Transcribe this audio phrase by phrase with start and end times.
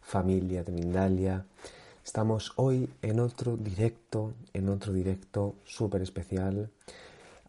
[0.00, 1.44] Familia de Mindalia.
[2.04, 6.68] Estamos hoy en otro directo, en otro directo súper especial.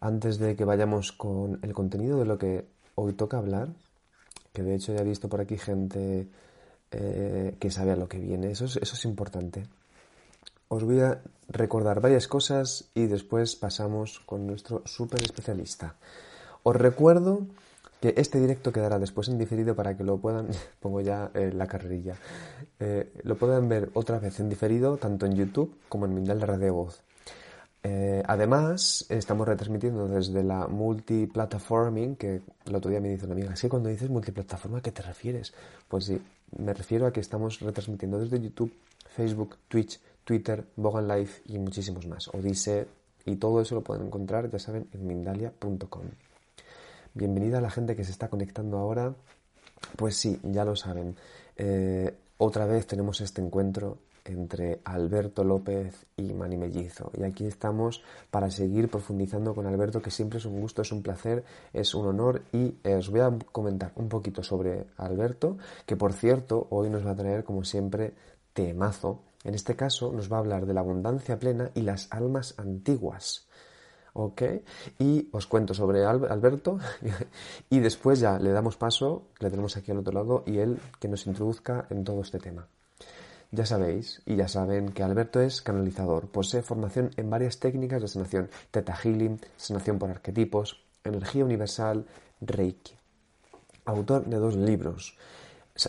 [0.00, 3.68] Antes de que vayamos con el contenido de lo que hoy toca hablar,
[4.52, 6.28] que de hecho ya he visto por aquí gente
[6.92, 9.66] eh, que sabe a lo que viene, eso eso es importante.
[10.68, 15.96] Os voy a recordar varias cosas y después pasamos con nuestro súper especialista.
[16.62, 17.46] Os recuerdo
[18.00, 20.48] que este directo quedará después en diferido para que lo puedan,
[20.80, 22.16] pongo ya eh, la carrerilla,
[22.78, 26.74] eh, lo puedan ver otra vez en diferido tanto en YouTube como en Mindal Radio
[26.74, 27.02] Voz.
[27.82, 33.54] Eh, además, estamos retransmitiendo desde la multiplatforming, que el otro día me dice una amiga,
[33.56, 35.54] sí, cuando dices multiplataforma, ¿a qué te refieres?
[35.86, 36.20] Pues sí,
[36.56, 38.72] me refiero a que estamos retransmitiendo desde YouTube,
[39.08, 42.28] Facebook, Twitch, Twitter, Bogan Live y muchísimos más.
[42.28, 42.86] Odise
[43.24, 46.02] y todo eso lo pueden encontrar, ya saben, en mindalia.com.
[47.14, 49.14] Bienvenida a la gente que se está conectando ahora.
[49.96, 51.16] Pues sí, ya lo saben.
[51.56, 57.10] Eh, otra vez tenemos este encuentro entre Alberto López y Mani Mellizo.
[57.16, 61.02] Y aquí estamos para seguir profundizando con Alberto, que siempre es un gusto, es un
[61.02, 62.42] placer, es un honor.
[62.52, 65.56] Y eh, os voy a comentar un poquito sobre Alberto,
[65.86, 68.14] que por cierto, hoy nos va a traer, como siempre,
[68.52, 69.22] temazo.
[69.44, 73.47] En este caso, nos va a hablar de la abundancia plena y las almas antiguas.
[74.18, 74.42] ¿Ok?
[74.98, 76.78] Y os cuento sobre Alberto
[77.70, 81.06] y después ya le damos paso, le tenemos aquí al otro lado y él que
[81.06, 82.66] nos introduzca en todo este tema.
[83.52, 88.08] Ya sabéis y ya saben que Alberto es canalizador, posee formación en varias técnicas de
[88.08, 92.04] sanación, Teta Healing, sanación por arquetipos, energía universal,
[92.40, 92.94] Reiki.
[93.84, 95.16] Autor de dos libros,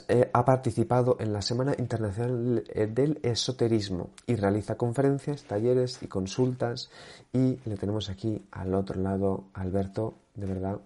[0.07, 2.63] eh, ha participado en la Semana Internacional
[2.93, 6.89] del Esoterismo y realiza conferencias, talleres y consultas.
[7.33, 10.79] Y le tenemos aquí al otro lado, Alberto, de verdad,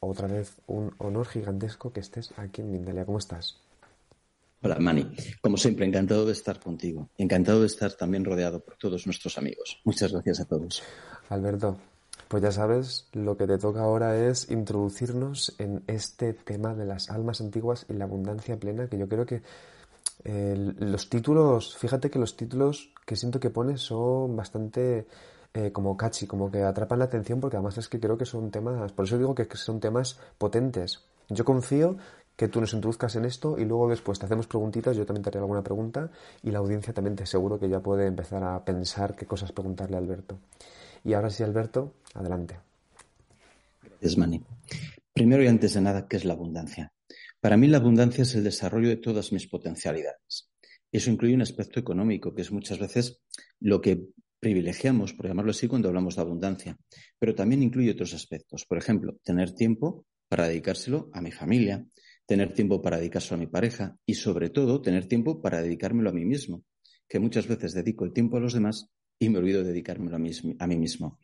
[0.00, 3.06] otra vez un honor gigantesco que estés aquí en Mindalia.
[3.06, 3.56] ¿Cómo estás?
[4.62, 5.08] Hola, Mani.
[5.40, 7.08] Como siempre, encantado de estar contigo.
[7.18, 9.80] Encantado de estar también rodeado por todos nuestros amigos.
[9.84, 10.82] Muchas gracias a todos.
[11.30, 11.78] Alberto,
[12.32, 17.10] pues ya sabes, lo que te toca ahora es introducirnos en este tema de las
[17.10, 19.42] almas antiguas y la abundancia plena, que yo creo que
[20.24, 25.06] eh, los títulos, fíjate que los títulos que siento que pones son bastante
[25.52, 28.50] eh, como catchy, como que atrapan la atención, porque además es que creo que son
[28.50, 31.04] temas, por eso digo que son temas potentes.
[31.28, 31.98] Yo confío
[32.34, 35.28] que tú nos introduzcas en esto y luego después te hacemos preguntitas, yo también te
[35.28, 36.08] haré alguna pregunta
[36.42, 39.96] y la audiencia también te aseguro que ya puede empezar a pensar qué cosas preguntarle
[39.96, 40.38] a Alberto.
[41.04, 42.58] Y ahora sí, Alberto, adelante.
[43.82, 44.42] Gracias, Mani.
[45.12, 46.92] Primero y antes de nada, ¿qué es la abundancia?
[47.40, 50.48] Para mí la abundancia es el desarrollo de todas mis potencialidades.
[50.92, 53.20] Eso incluye un aspecto económico, que es muchas veces
[53.60, 54.08] lo que
[54.38, 56.76] privilegiamos, por llamarlo así, cuando hablamos de abundancia.
[57.18, 58.64] Pero también incluye otros aspectos.
[58.64, 61.84] Por ejemplo, tener tiempo para dedicárselo a mi familia,
[62.26, 66.12] tener tiempo para dedicárselo a mi pareja y, sobre todo, tener tiempo para dedicármelo a
[66.12, 66.62] mí mismo,
[67.08, 68.88] que muchas veces dedico el tiempo a los demás
[69.24, 71.18] y me olvido de dedicármelo a mí, mismo.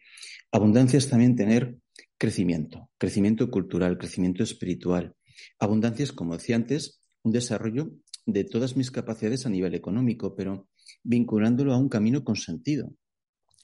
[0.52, 1.78] Abundancia es también tener
[2.16, 5.14] crecimiento, crecimiento cultural, crecimiento espiritual.
[5.58, 7.90] Abundancia es, como decía antes, un desarrollo
[8.24, 10.68] de todas mis capacidades a nivel económico, pero
[11.02, 12.92] vinculándolo a un camino con sentido.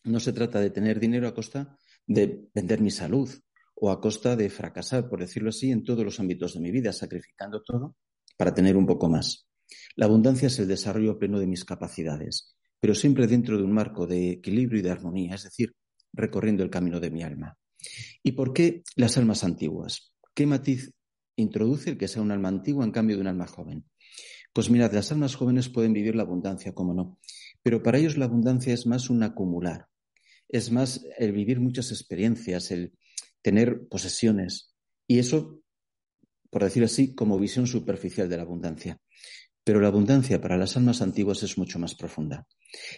[0.03, 3.31] No se trata de tener dinero a costa de vender mi salud
[3.77, 6.93] o a costa de fracasar, por decirlo así, en todos los ámbitos de mi vida,
[6.93, 7.97] sacrificando todo
[8.37, 9.49] para tener un poco más.
[9.97, 12.54] La abundancia es el desarrollo pleno de mis capacidades
[12.85, 15.75] pero siempre dentro de un marco de equilibrio y de armonía, es decir,
[16.13, 17.57] recorriendo el camino de mi alma.
[18.23, 20.13] ¿Y por qué las almas antiguas?
[20.35, 20.93] ¿Qué matiz
[21.35, 23.87] introduce el que sea un alma antigua en cambio de un alma joven?
[24.53, 27.19] Pues mirad, las almas jóvenes pueden vivir la abundancia, como no,
[27.63, 29.87] pero para ellos la abundancia es más un acumular,
[30.47, 32.93] es más el vivir muchas experiencias, el
[33.41, 34.75] tener posesiones,
[35.09, 35.63] y eso,
[36.51, 39.01] por decir así, como visión superficial de la abundancia.
[39.65, 42.47] Pero la abundancia para las almas antiguas es mucho más profunda.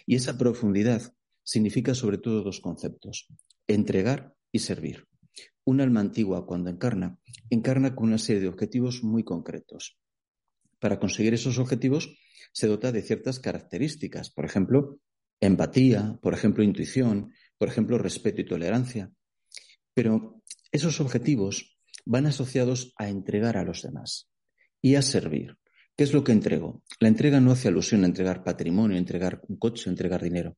[0.05, 3.27] Y esa profundidad significa sobre todo dos conceptos,
[3.67, 5.07] entregar y servir.
[5.63, 7.19] Un alma antigua cuando encarna,
[7.49, 9.97] encarna con una serie de objetivos muy concretos.
[10.79, 12.15] para conseguir esos objetivos
[12.51, 14.99] se dota de ciertas características, por ejemplo,
[15.39, 19.11] empatía, por ejemplo, intuición, por ejemplo, respeto y tolerancia.
[19.93, 24.29] Pero esos objetivos van asociados a entregar a los demás
[24.81, 25.57] y a servir.
[25.97, 26.83] ¿Qué es lo que entrego?
[26.99, 30.55] La entrega no hace alusión a entregar patrimonio, entregar un coche, entregar dinero.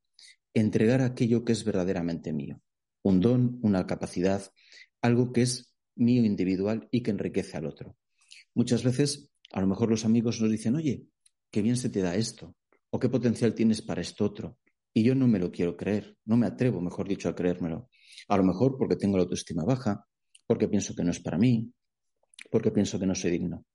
[0.54, 2.62] Entregar aquello que es verdaderamente mío.
[3.04, 4.52] Un don, una capacidad,
[5.02, 7.96] algo que es mío individual y que enriquece al otro.
[8.54, 11.06] Muchas veces, a lo mejor los amigos nos dicen, oye,
[11.50, 12.58] qué bien se te da esto,
[12.90, 14.58] o qué potencial tienes para esto otro.
[14.94, 17.90] Y yo no me lo quiero creer, no me atrevo, mejor dicho, a creérmelo.
[18.28, 20.06] A lo mejor porque tengo la autoestima baja,
[20.46, 21.72] porque pienso que no es para mí,
[22.52, 23.66] porque pienso que no soy digno.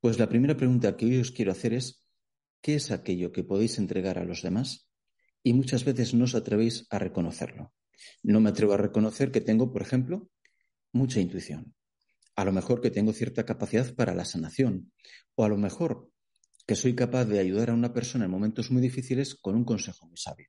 [0.00, 2.04] Pues la primera pregunta que hoy os quiero hacer es,
[2.60, 4.88] ¿qué es aquello que podéis entregar a los demás?
[5.42, 7.72] Y muchas veces no os atrevéis a reconocerlo.
[8.22, 10.30] No me atrevo a reconocer que tengo, por ejemplo,
[10.92, 11.74] mucha intuición.
[12.36, 14.92] A lo mejor que tengo cierta capacidad para la sanación.
[15.34, 16.10] O a lo mejor
[16.64, 20.06] que soy capaz de ayudar a una persona en momentos muy difíciles con un consejo
[20.06, 20.48] muy sabio.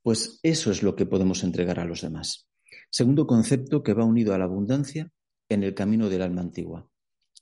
[0.00, 2.48] Pues eso es lo que podemos entregar a los demás.
[2.90, 5.10] Segundo concepto que va unido a la abundancia
[5.48, 6.88] en el camino del alma antigua.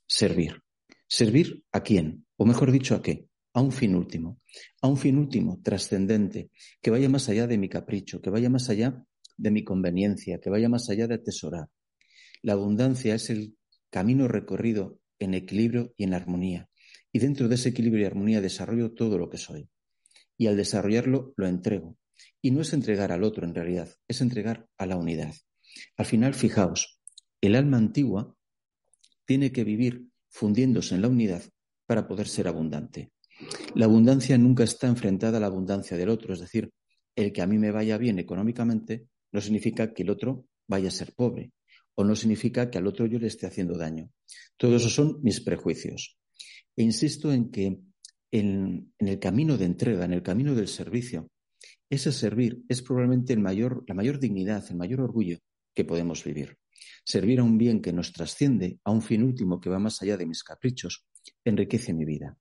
[0.07, 0.64] Servir.
[1.07, 2.25] ¿Servir a quién?
[2.37, 3.27] O mejor dicho, ¿a qué?
[3.53, 4.41] A un fin último.
[4.81, 6.49] A un fin último, trascendente,
[6.81, 9.05] que vaya más allá de mi capricho, que vaya más allá
[9.37, 11.69] de mi conveniencia, que vaya más allá de atesorar.
[12.41, 13.55] La abundancia es el
[13.89, 16.69] camino recorrido en equilibrio y en armonía.
[17.11, 19.69] Y dentro de ese equilibrio y armonía desarrollo todo lo que soy.
[20.37, 21.97] Y al desarrollarlo lo entrego.
[22.41, 25.33] Y no es entregar al otro en realidad, es entregar a la unidad.
[25.97, 26.99] Al final, fijaos,
[27.41, 28.35] el alma antigua
[29.25, 31.43] tiene que vivir fundiéndose en la unidad
[31.85, 33.13] para poder ser abundante.
[33.73, 36.71] La abundancia nunca está enfrentada a la abundancia del otro, es decir,
[37.15, 40.91] el que a mí me vaya bien económicamente no significa que el otro vaya a
[40.91, 41.53] ser pobre
[41.95, 44.11] o no significa que al otro yo le esté haciendo daño.
[44.57, 46.17] Todo eso son mis prejuicios.
[46.75, 47.79] E insisto en que
[48.31, 51.29] en, el camino de entrega, en el camino del servicio,
[51.89, 55.37] ese servir es probablemente la mayor dignidad, el mayor orgullo
[55.73, 56.57] que podemos vivir.
[57.03, 60.17] Servir a un bien que nos trasciende, a un fin último que va más allá
[60.17, 61.05] de mis caprichos,
[61.43, 62.37] enriquece mi vida.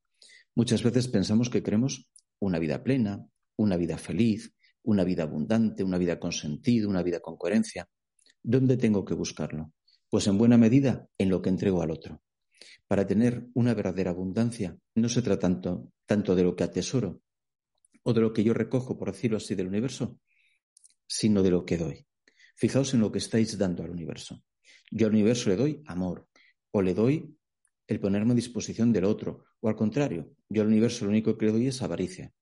[0.54, 2.08] Muchas veces pensamos que queremos
[2.38, 3.26] una vida plena,
[3.56, 7.88] una vida feliz, una vida abundante, una vida con sentido, una vida con coherencia.
[8.42, 9.72] ¿Dónde tengo que buscarlo?
[10.10, 12.22] Pues en buena medida en lo que entrego al otro.
[12.86, 17.20] Para tener una verdadera abundancia no se trata tanto, tanto de lo que atesoro
[18.02, 20.19] o de lo que yo recojo, por decirlo así, del universo,
[21.06, 22.06] sino de lo que doy.
[22.55, 24.43] Fijaos en lo que estáis dando al universo.
[24.91, 26.29] Yo al universo le doy amor
[26.71, 27.37] o le doy
[27.87, 31.47] el ponerme a disposición del otro o al contrario, yo al universo lo único que
[31.47, 32.33] le doy es avaricia.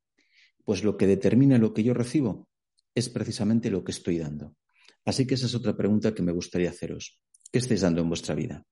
[0.65, 2.49] Pues lo que determina lo que yo recibo
[2.95, 4.55] es precisamente lo que estoy dando.
[5.05, 7.21] Así que esa es otra pregunta que me gustaría haceros.
[7.51, 8.65] ¿Qué estáis dando en vuestra vida?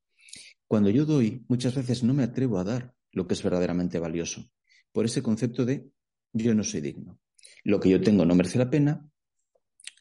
[0.66, 4.48] Cuando yo doy, muchas veces no me atrevo a dar lo que es verdaderamente valioso,
[4.92, 5.90] por ese concepto de
[6.32, 7.18] yo no soy digno.
[7.64, 9.04] Lo que yo tengo no merece la pena,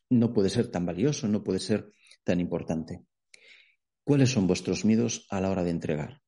[0.09, 1.91] no puede ser tan valioso, no puede ser
[2.23, 3.03] tan importante.
[4.03, 6.21] ¿Cuáles son vuestros miedos a la hora de entregar?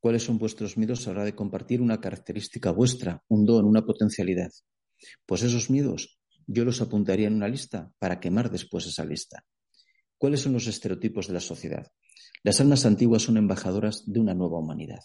[0.00, 3.84] ¿Cuáles son vuestros miedos a la hora de compartir una característica vuestra, un don, una
[3.84, 4.50] potencialidad?
[5.26, 9.44] Pues esos miedos yo los apuntaría en una lista para quemar después esa lista.
[10.16, 11.90] ¿Cuáles son los estereotipos de la sociedad?
[12.42, 15.00] Las almas antiguas son embajadoras de una nueva humanidad.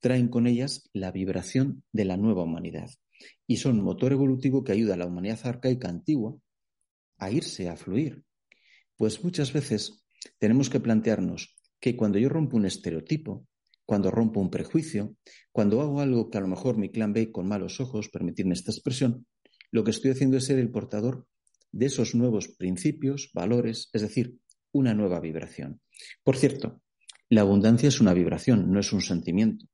[0.00, 2.90] Traen con ellas la vibración de la nueva humanidad
[3.46, 6.36] y son motor evolutivo que ayuda a la humanidad arcaica antigua
[7.22, 8.24] a irse, a fluir.
[8.96, 10.04] Pues muchas veces
[10.38, 13.46] tenemos que plantearnos que cuando yo rompo un estereotipo,
[13.86, 15.16] cuando rompo un prejuicio,
[15.52, 18.72] cuando hago algo que a lo mejor mi clan ve con malos ojos, permitirme esta
[18.72, 19.26] expresión,
[19.70, 21.26] lo que estoy haciendo es ser el portador
[21.70, 24.36] de esos nuevos principios, valores, es decir,
[24.72, 25.80] una nueva vibración.
[26.24, 26.82] Por cierto,
[27.28, 29.66] la abundancia es una vibración, no es un sentimiento.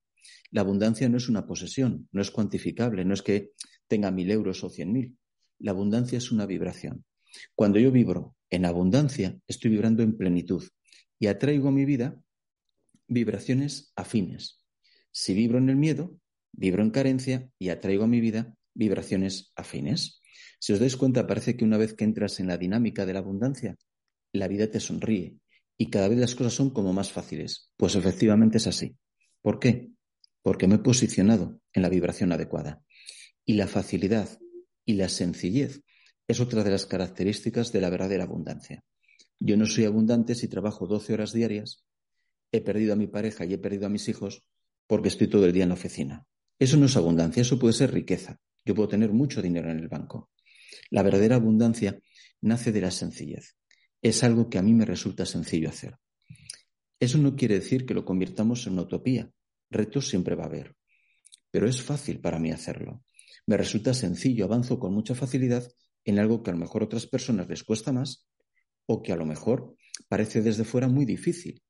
[0.51, 3.53] La abundancia no es una posesión, no es cuantificable, no es que
[3.87, 5.17] tenga mil euros o cien mil.
[5.59, 7.05] La abundancia es una vibración.
[7.55, 10.65] Cuando yo vibro en abundancia, estoy vibrando en plenitud
[11.19, 12.21] y atraigo a mi vida
[13.07, 14.65] vibraciones afines.
[15.11, 16.19] Si vibro en el miedo,
[16.53, 20.21] vibro en carencia y atraigo a mi vida vibraciones afines.
[20.61, 23.21] Si os dais cuenta, parece que una vez que entras en la dinámica de la
[23.21, 23.77] abundancia,
[24.33, 25.39] la vida te sonríe
[25.77, 27.71] y cada vez las cosas son como más fáciles.
[27.77, 28.97] Pues efectivamente es así.
[29.41, 29.91] ¿Por qué?
[30.43, 32.83] Porque me he posicionado en la vibración adecuada.
[33.45, 34.29] Y la facilidad
[34.85, 35.83] y la sencillez
[36.29, 38.85] es otra de las características de la verdadera abundancia.
[39.41, 41.85] Yo no soy abundante si trabajo 12 horas diarias,
[42.53, 44.45] he perdido a mi pareja y he perdido a mis hijos
[44.87, 46.27] porque estoy todo el día en la oficina.
[46.59, 48.39] Eso no es abundancia, eso puede ser riqueza.
[48.65, 50.31] Yo puedo tener mucho dinero en el banco.
[50.91, 51.99] La verdadera abundancia
[52.43, 53.57] nace de la sencillez.
[54.03, 55.97] Es algo que a mí me resulta sencillo hacer.
[57.01, 59.31] Eso no quiere decir que lo convirtamos en una utopía.
[59.71, 60.75] Retos siempre va a haber.
[61.51, 63.03] pero es fácil para mí hacerlo.
[63.47, 65.67] Me resulta sencillo, avanzo con mucha facilidad
[66.05, 68.29] en algo que a lo mejor a otras personas les cuesta más
[68.87, 69.77] o que a lo mejor
[70.09, 71.63] parece desde fuera muy difícil.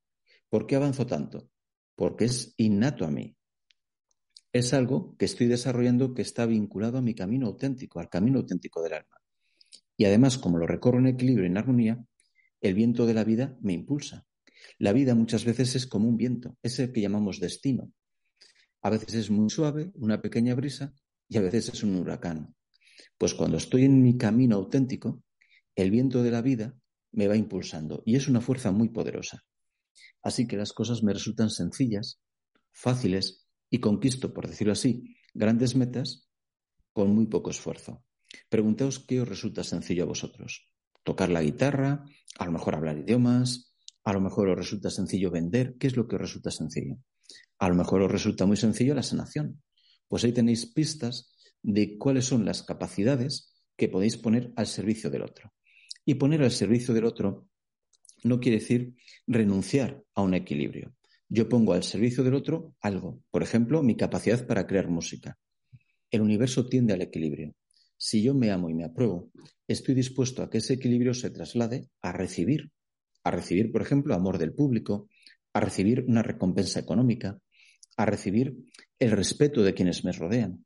[0.49, 1.51] ¿Por qué avanzo tanto?
[1.95, 3.37] Porque es innato a mí.
[4.53, 8.83] Es algo que estoy desarrollando que está vinculado a mi camino auténtico, al camino auténtico
[8.83, 9.21] del alma.
[9.97, 12.05] Y además, como lo recorro en equilibrio y en armonía,
[12.61, 14.27] el viento de la vida me impulsa.
[14.79, 17.93] La vida muchas veces es como un viento, es el que llamamos destino.
[18.83, 20.95] A veces es muy suave, una pequeña brisa,
[21.29, 22.55] y a veces es un huracán.
[23.17, 25.23] Pues cuando estoy en mi camino auténtico,
[25.75, 26.75] el viento de la vida
[27.13, 29.45] me va impulsando y es una fuerza muy poderosa.
[30.23, 32.21] Así que las cosas me resultan sencillas,
[32.73, 36.29] fáciles y conquisto, por decirlo así, grandes metas
[36.93, 38.05] con muy poco esfuerzo.
[38.49, 40.69] Preguntaos qué os resulta sencillo a vosotros.
[41.05, 42.05] Tocar la guitarra,
[42.39, 43.75] a lo mejor hablar idiomas,
[44.05, 45.77] a lo mejor os resulta sencillo vender.
[45.79, 46.97] ¿Qué es lo que os resulta sencillo?
[47.59, 49.63] A lo mejor os resulta muy sencillo la sanación.
[50.09, 55.23] Pues ahí tenéis pistas de cuáles son las capacidades que podéis poner al servicio del
[55.23, 55.53] otro.
[56.05, 57.47] Y poner al servicio del otro
[58.25, 58.95] no quiere decir
[59.27, 60.95] renunciar a un equilibrio.
[61.29, 65.39] Yo pongo al servicio del otro algo, por ejemplo, mi capacidad para crear música.
[66.11, 67.55] El universo tiende al equilibrio.
[67.99, 69.31] Si yo me amo y me apruebo,
[69.67, 72.71] estoy dispuesto a que ese equilibrio se traslade a recibir.
[73.25, 75.09] A recibir, por ejemplo, amor del público,
[75.53, 77.39] a recibir una recompensa económica,
[77.97, 78.57] a recibir
[78.99, 80.65] el respeto de quienes me rodean.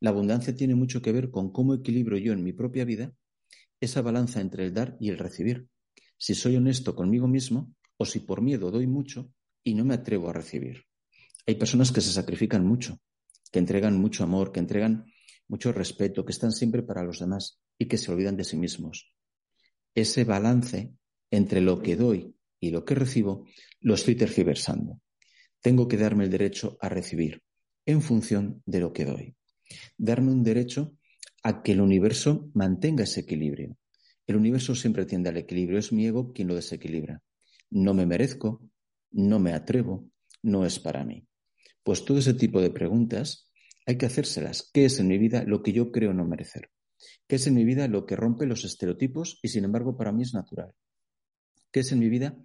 [0.00, 3.12] La abundancia tiene mucho que ver con cómo equilibro yo en mi propia vida
[3.80, 5.68] esa balanza entre el dar y el recibir.
[6.16, 10.30] Si soy honesto conmigo mismo o si por miedo doy mucho y no me atrevo
[10.30, 10.84] a recibir.
[11.46, 12.98] Hay personas que se sacrifican mucho,
[13.52, 15.04] que entregan mucho amor, que entregan
[15.48, 19.12] mucho respeto, que están siempre para los demás y que se olvidan de sí mismos.
[19.94, 20.92] Ese balance
[21.30, 23.46] entre lo que doy y lo que recibo
[23.80, 25.00] lo estoy tergiversando.
[25.60, 27.42] Tengo que darme el derecho a recibir
[27.86, 29.36] en función de lo que doy.
[29.96, 30.96] Darme un derecho
[31.42, 33.76] a que el universo mantenga ese equilibrio.
[34.26, 37.22] El universo siempre tiende al equilibrio, es mi ego quien lo desequilibra.
[37.70, 38.62] No me merezco,
[39.10, 40.08] no me atrevo,
[40.42, 41.26] no es para mí.
[41.82, 43.50] Pues todo ese tipo de preguntas
[43.86, 44.70] hay que hacérselas.
[44.72, 46.70] ¿Qué es en mi vida lo que yo creo no merecer?
[47.26, 50.22] ¿Qué es en mi vida lo que rompe los estereotipos y sin embargo para mí
[50.22, 50.74] es natural?
[51.72, 52.36] ¿Qué es en mi vida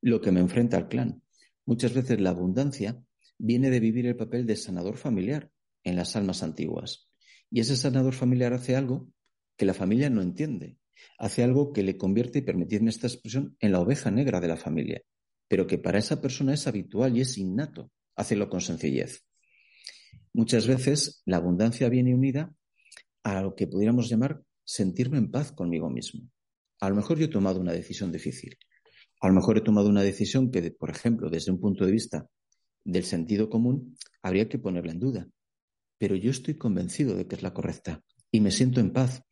[0.00, 1.22] lo que me enfrenta al clan?
[1.64, 3.02] Muchas veces la abundancia
[3.38, 5.50] viene de vivir el papel de sanador familiar
[5.86, 7.08] en las almas antiguas.
[7.48, 9.08] Y ese sanador familiar hace algo
[9.56, 10.78] que la familia no entiende.
[11.16, 14.56] Hace algo que le convierte, y permitidme esta expresión, en la oveja negra de la
[14.56, 15.02] familia.
[15.48, 17.92] Pero que para esa persona es habitual y es innato.
[18.16, 19.24] Hacerlo con sencillez.
[20.32, 22.52] Muchas veces la abundancia viene unida
[23.22, 26.28] a lo que pudiéramos llamar sentirme en paz conmigo mismo.
[26.80, 28.58] A lo mejor yo he tomado una decisión difícil.
[29.20, 32.28] A lo mejor he tomado una decisión que, por ejemplo, desde un punto de vista
[32.84, 35.28] del sentido común, habría que ponerla en duda.
[35.98, 39.22] Pero yo estoy convencido de que es la correcta y me siento en paz.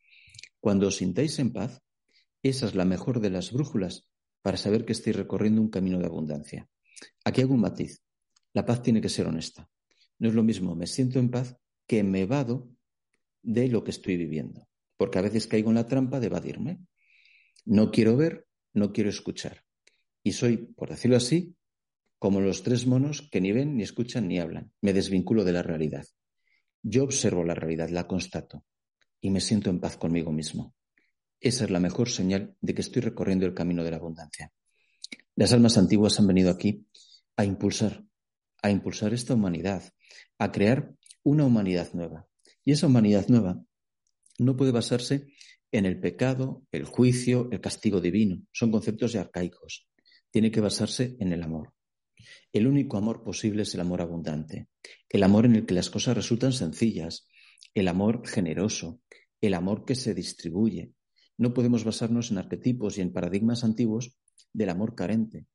[0.59, 1.81] Cuando os sintáis en paz,
[2.41, 4.07] esa es la mejor de las brújulas
[4.41, 6.69] para saber que estáis recorriendo un camino de abundancia.
[7.23, 8.01] Aquí hago un matiz.
[8.53, 9.69] La paz tiene que ser honesta.
[10.19, 11.57] No es lo mismo, me siento en paz
[11.87, 12.69] que me evado
[13.41, 14.67] de lo que estoy viviendo,
[14.97, 16.79] porque a veces caigo en la trampa de evadirme.
[17.65, 19.63] No quiero ver, no quiero escuchar.
[20.23, 21.55] Y soy, por decirlo así,
[22.17, 24.71] como los tres monos que ni ven, ni escuchan, ni hablan.
[24.81, 26.05] Me desvinculo de la realidad.
[26.87, 28.63] Yo observo la realidad, la constato
[29.19, 30.75] y me siento en paz conmigo mismo.
[31.39, 34.53] Esa es la mejor señal de que estoy recorriendo el camino de la abundancia.
[35.35, 36.85] Las almas antiguas han venido aquí
[37.37, 38.05] a impulsar,
[38.61, 39.81] a impulsar esta humanidad,
[40.37, 42.27] a crear una humanidad nueva.
[42.63, 43.59] Y esa humanidad nueva
[44.37, 45.25] no puede basarse
[45.71, 48.43] en el pecado, el juicio, el castigo divino.
[48.51, 49.87] Son conceptos arcaicos.
[50.29, 51.73] Tiene que basarse en el amor.
[52.51, 54.69] El único amor posible es el amor abundante,
[55.09, 57.27] el amor en el que las cosas resultan sencillas,
[57.73, 59.01] el amor generoso,
[59.41, 60.93] el amor que se distribuye.
[61.37, 64.17] No podemos basarnos en arquetipos y en paradigmas antiguos
[64.53, 65.47] del amor carente,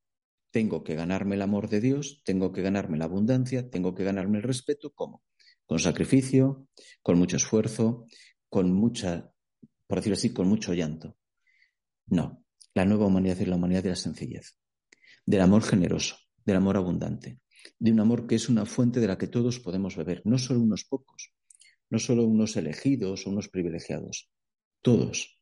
[0.50, 4.38] tengo que ganarme el amor de Dios, tengo que ganarme la abundancia, tengo que ganarme
[4.38, 4.92] el respeto.
[4.92, 5.22] ¿Cómo?
[5.64, 6.66] Con sacrificio,
[7.02, 8.06] con mucho esfuerzo,
[8.48, 9.30] con mucha,
[9.86, 11.16] por decirlo así, con mucho llanto.
[12.06, 14.56] No, la nueva humanidad es la humanidad de la sencillez,
[15.24, 17.38] del amor generoso, del amor abundante,
[17.78, 20.60] de un amor que es una fuente de la que todos podemos beber, no solo
[20.60, 21.32] unos pocos,
[21.90, 24.30] no solo unos elegidos o unos privilegiados,
[24.82, 25.38] todos.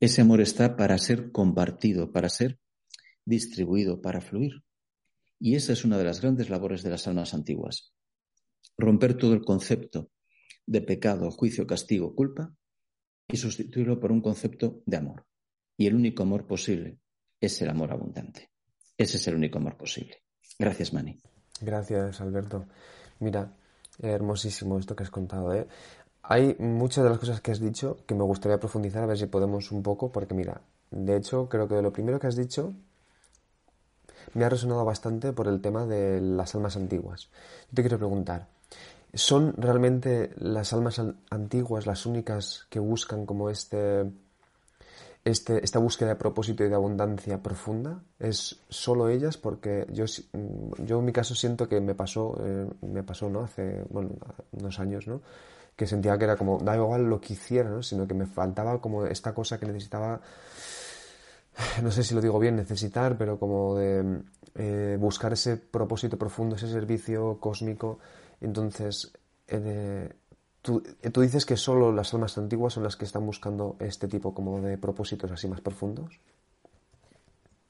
[0.00, 2.58] Ese amor está para ser compartido, para ser
[3.24, 4.62] distribuido para fluir.
[5.38, 7.92] Y esa es una de las grandes labores de las almas antiguas.
[8.78, 10.10] Romper todo el concepto
[10.66, 12.54] de pecado, juicio, castigo, culpa
[13.28, 15.26] y sustituirlo por un concepto de amor.
[15.76, 16.98] Y el único amor posible
[17.40, 18.50] es el amor abundante.
[18.98, 20.16] Ese es el único amor posible.
[20.58, 21.20] Gracias, Mani.
[21.60, 22.66] Gracias, Alberto.
[23.20, 23.52] Mira,
[23.98, 25.66] Hermosísimo esto que has contado, ¿eh?
[26.22, 29.26] Hay muchas de las cosas que has dicho que me gustaría profundizar a ver si
[29.26, 30.60] podemos un poco, porque mira,
[30.90, 32.74] de hecho creo que lo primero que has dicho
[34.34, 37.30] me ha resonado bastante por el tema de las almas antiguas.
[37.70, 38.48] Yo te quiero preguntar,
[39.14, 41.00] ¿son realmente las almas
[41.30, 44.04] antiguas las únicas que buscan como este
[45.26, 50.04] este, esta búsqueda de propósito y de abundancia profunda es solo ellas porque yo,
[50.78, 53.40] yo en mi caso siento que me pasó, eh, me pasó ¿no?
[53.40, 54.10] hace bueno,
[54.52, 55.22] unos años, ¿no?
[55.74, 57.82] que sentía que era como, da igual lo que hiciera, ¿no?
[57.82, 60.20] sino que me faltaba como esta cosa que necesitaba,
[61.82, 64.20] no sé si lo digo bien, necesitar, pero como de
[64.54, 67.98] eh, buscar ese propósito profundo, ese servicio cósmico.
[68.40, 69.12] Entonces,
[69.48, 70.08] eh,
[70.66, 70.82] ¿Tú,
[71.20, 74.76] dices que solo las almas antiguas son las que están buscando este tipo como de
[74.76, 76.18] propósitos así más profundos?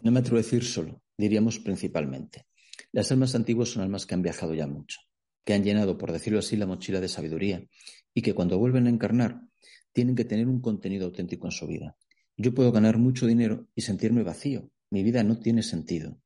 [0.00, 2.46] No me atrevo a decir solo, diríamos principalmente.
[2.92, 5.00] Las almas antiguas son almas que han viajado ya mucho,
[5.44, 7.66] que han llenado, por decirlo así, la mochila de sabiduría
[8.14, 9.42] y que cuando vuelven a encarnar
[9.92, 11.98] tienen que tener un contenido auténtico en su vida.
[12.38, 14.70] Yo puedo ganar mucho dinero y sentirme vacío.
[14.88, 16.18] Mi vida no tiene sentido.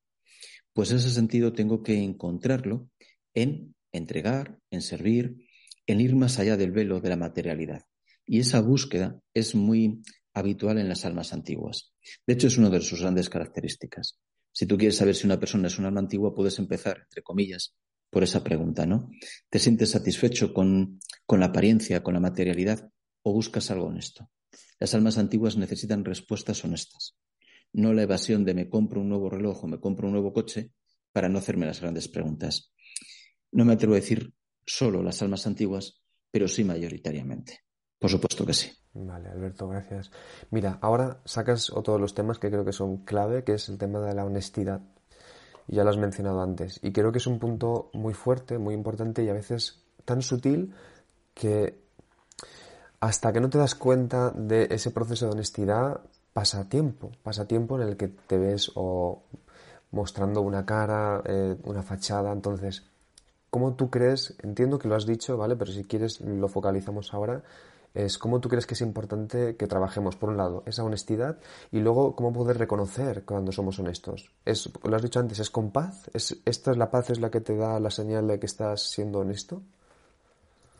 [0.72, 2.88] Pues ese sentido tengo que encontrarlo
[3.34, 5.49] en entregar, en servir,
[5.90, 7.82] en ir más allá del velo de la materialidad.
[8.26, 11.92] Y esa búsqueda es muy habitual en las almas antiguas.
[12.26, 14.18] De hecho, es una de sus grandes características.
[14.52, 17.74] Si tú quieres saber si una persona es una alma antigua, puedes empezar, entre comillas,
[18.10, 19.10] por esa pregunta, ¿no?
[19.48, 22.90] ¿Te sientes satisfecho con, con la apariencia, con la materialidad,
[23.22, 24.30] o buscas algo honesto?
[24.78, 27.16] Las almas antiguas necesitan respuestas honestas,
[27.72, 30.72] no la evasión de me compro un nuevo reloj o me compro un nuevo coche
[31.12, 32.72] para no hacerme las grandes preguntas.
[33.52, 34.32] No me atrevo a decir
[34.70, 36.00] solo las almas antiguas,
[36.30, 37.60] pero sí mayoritariamente.
[37.98, 38.70] Por supuesto que sí.
[38.92, 40.10] Vale, Alberto, gracias.
[40.50, 43.78] Mira, ahora sacas otro de los temas que creo que son clave, que es el
[43.78, 44.80] tema de la honestidad.
[45.66, 46.80] Ya lo has mencionado antes.
[46.82, 50.74] Y creo que es un punto muy fuerte, muy importante y a veces tan sutil
[51.34, 51.84] que
[53.00, 56.00] hasta que no te das cuenta de ese proceso de honestidad,
[56.32, 57.10] pasa tiempo.
[57.22, 59.24] Pasa tiempo en el que te ves o
[59.90, 62.32] mostrando una cara, eh, una fachada.
[62.32, 62.89] Entonces,
[63.50, 65.56] ¿Cómo tú crees, entiendo que lo has dicho, ¿vale?
[65.56, 67.42] Pero si quieres lo focalizamos ahora,
[67.94, 71.38] es cómo tú crees que es importante que trabajemos, por un lado, esa honestidad
[71.72, 74.30] y luego cómo poder reconocer cuando somos honestos.
[74.44, 76.08] Es, lo has dicho antes, ¿es con paz?
[76.14, 78.90] ¿Es, ¿Esta es la paz es la que te da la señal de que estás
[78.90, 79.62] siendo honesto?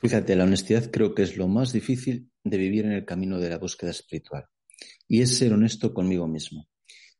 [0.00, 3.50] Fíjate, la honestidad creo que es lo más difícil de vivir en el camino de
[3.50, 4.46] la búsqueda espiritual.
[5.08, 6.68] Y es ser honesto conmigo mismo.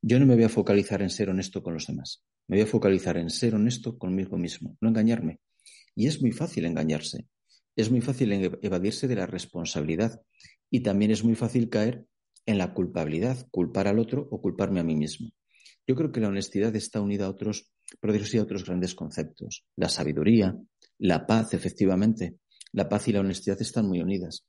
[0.00, 2.24] Yo no me voy a focalizar en ser honesto con los demás.
[2.50, 5.38] Me voy a focalizar en ser honesto conmigo mismo, no engañarme.
[5.94, 7.28] Y es muy fácil engañarse.
[7.76, 10.20] Es muy fácil evadirse de la responsabilidad.
[10.68, 12.06] Y también es muy fácil caer
[12.46, 15.30] en la culpabilidad, culpar al otro o culparme a mí mismo.
[15.86, 19.64] Yo creo que la honestidad está unida a otros, por decirlo a otros grandes conceptos.
[19.76, 20.58] La sabiduría,
[20.98, 22.38] la paz, efectivamente.
[22.72, 24.44] La paz y la honestidad están muy unidas.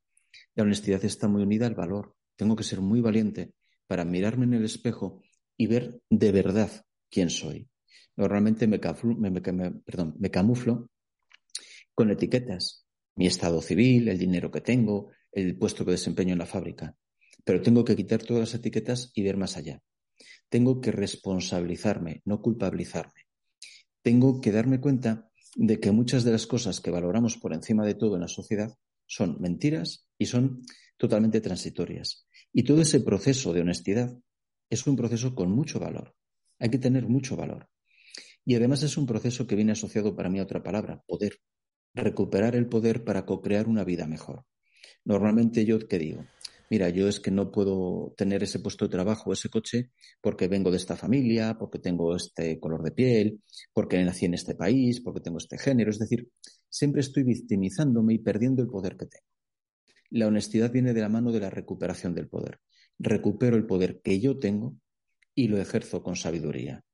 [0.56, 2.16] La honestidad está muy unida al valor.
[2.36, 3.54] Tengo que ser muy valiente
[3.86, 5.22] para mirarme en el espejo
[5.56, 6.72] y ver de verdad
[7.08, 7.68] quién soy.
[8.16, 8.80] Normalmente me,
[10.32, 10.90] camuflo
[11.94, 16.46] con etiquetas, mi estado civil, el dinero que tengo, el puesto que desempeño en la
[16.46, 16.96] fábrica.
[17.44, 19.82] Pero tengo que quitar todas las etiquetas y ver más allá.
[20.50, 23.28] Tengo que responsabilizarme, no culpabilizarme.
[24.02, 27.96] Tengo que darme cuenta de que muchas de las cosas que valoramos por encima de
[27.96, 28.74] todo en la sociedad
[29.06, 30.62] son mentiras y son
[30.98, 32.28] totalmente transitorias.
[32.54, 34.18] Y todo ese proceso de honestidad
[34.70, 36.16] es un proceso con mucho valor.
[36.60, 37.71] Hay que tener mucho valor.
[38.46, 41.38] Y además es un proceso que viene asociado para mí a otra palabra, poder.
[41.94, 44.46] Recuperar el poder para co-crear una vida mejor.
[45.04, 46.26] Normalmente yo, ¿qué digo?
[46.70, 50.72] Mira, yo es que no puedo tener ese puesto de trabajo, ese coche, porque vengo
[50.72, 53.42] de esta familia, porque tengo este color de piel,
[53.74, 55.92] porque nací en este país, porque tengo este género.
[55.92, 56.30] Es decir,
[56.70, 59.26] siempre estoy victimizándome y perdiendo el poder que tengo.
[60.12, 62.62] La honestidad viene de la mano de la recuperación del poder.
[62.98, 64.78] Recupero el poder que yo tengo
[65.36, 66.86] y lo ejerzo con sabiduría.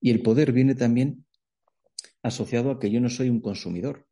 [0.00, 1.26] Y el poder viene también
[2.22, 4.06] asociado a que yo no soy un consumidor,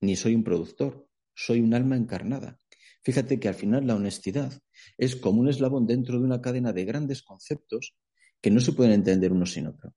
[0.00, 2.58] ni soy un productor, soy un alma encarnada.
[3.02, 4.60] Fíjate que al final la honestidad
[4.96, 7.94] es como un eslabón dentro de una cadena de grandes conceptos
[8.40, 9.94] que no se pueden entender uno sin otro.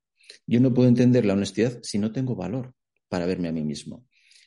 [0.47, 2.73] Yo no puedo entender la honestidad si no tengo valor
[3.10, 4.06] para verme a mí mismo.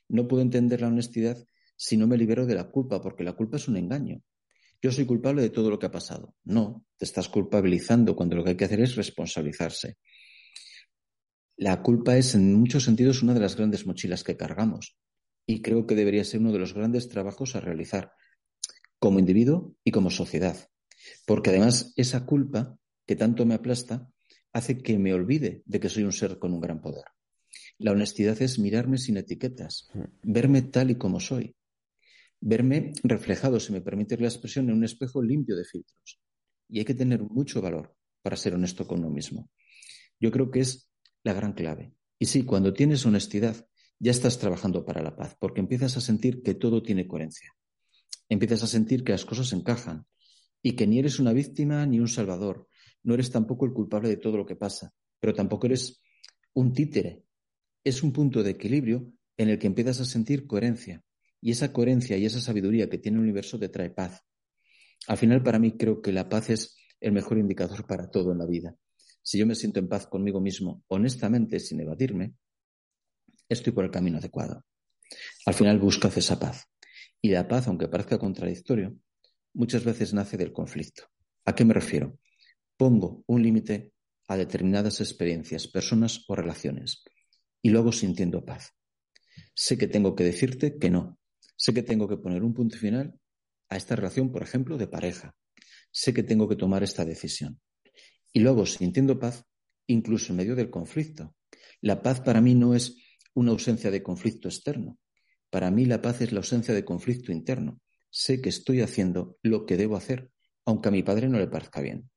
[0.09, 1.45] No puedo entender la honestidad
[1.77, 4.23] si no me libero de la culpa, porque la culpa es un engaño.
[4.81, 6.35] Yo soy culpable de todo lo que ha pasado.
[6.45, 9.97] No, te estás culpabilizando cuando lo que hay que hacer es responsabilizarse.
[11.57, 14.97] La culpa es en muchos sentidos una de las grandes mochilas que cargamos
[15.47, 18.13] y creo que debería ser uno de los grandes trabajos a realizar
[18.99, 20.57] como individuo y como sociedad.
[21.27, 24.09] Porque además esa culpa que tanto me aplasta
[24.53, 27.05] hace que me olvide de que soy un ser con un gran poder.
[27.79, 30.33] La honestidad es mirarme sin etiquetas, mm.
[30.33, 31.55] verme tal y como soy,
[32.41, 36.21] verme reflejado, si me permite la expresión, en un espejo limpio de filtros.
[36.69, 39.51] Y hay que tener mucho valor para ser honesto con uno mismo.
[40.21, 40.89] Yo creo que es
[41.25, 41.93] la gran clave.
[42.19, 43.67] Y sí, cuando tienes honestidad,
[43.99, 47.53] ya estás trabajando para la paz, porque empiezas a sentir que todo tiene coherencia.
[48.29, 50.07] Empiezas a sentir que las cosas encajan
[50.63, 52.69] y que ni eres una víctima ni un salvador.
[53.03, 56.03] No eres tampoco el culpable de todo lo que pasa, pero tampoco eres
[56.53, 57.25] un títere.
[57.83, 61.03] Es un punto de equilibrio en el que empiezas a sentir coherencia.
[61.41, 64.23] Y esa coherencia y esa sabiduría que tiene el universo te trae paz.
[65.07, 68.39] Al final, para mí, creo que la paz es el mejor indicador para todo en
[68.39, 68.75] la vida.
[69.25, 72.35] Si yo me siento en paz conmigo mismo, honestamente, sin evadirme,
[73.49, 74.67] estoy por el camino adecuado.
[75.47, 76.67] Al final buscas esa paz.
[77.23, 78.95] Y la paz, aunque parezca contradictorio,
[79.55, 81.05] muchas veces nace del conflicto.
[81.47, 82.19] ¿A qué me refiero?
[82.77, 83.95] Pongo un límite
[84.29, 87.03] a determinadas experiencias, personas o relaciones
[87.63, 88.75] y luego sintiendo paz.
[89.55, 91.19] Sé que tengo que decirte que no.
[91.57, 93.19] Sé que tengo que poner un punto final
[93.71, 95.35] a esta relación, por ejemplo, de pareja.
[95.91, 97.59] Sé que tengo que tomar esta decisión.
[98.35, 99.47] Y luego, sintiendo paz,
[99.87, 101.37] incluso en medio del conflicto.
[101.81, 102.97] La paz para mí no es
[103.33, 104.99] una ausencia de conflicto externo.
[105.51, 107.81] Para mí la paz es la ausencia de conflicto interno.
[108.11, 110.33] Sé que estoy haciendo lo que debo hacer,
[110.65, 112.11] aunque a mi padre no le parezca bien,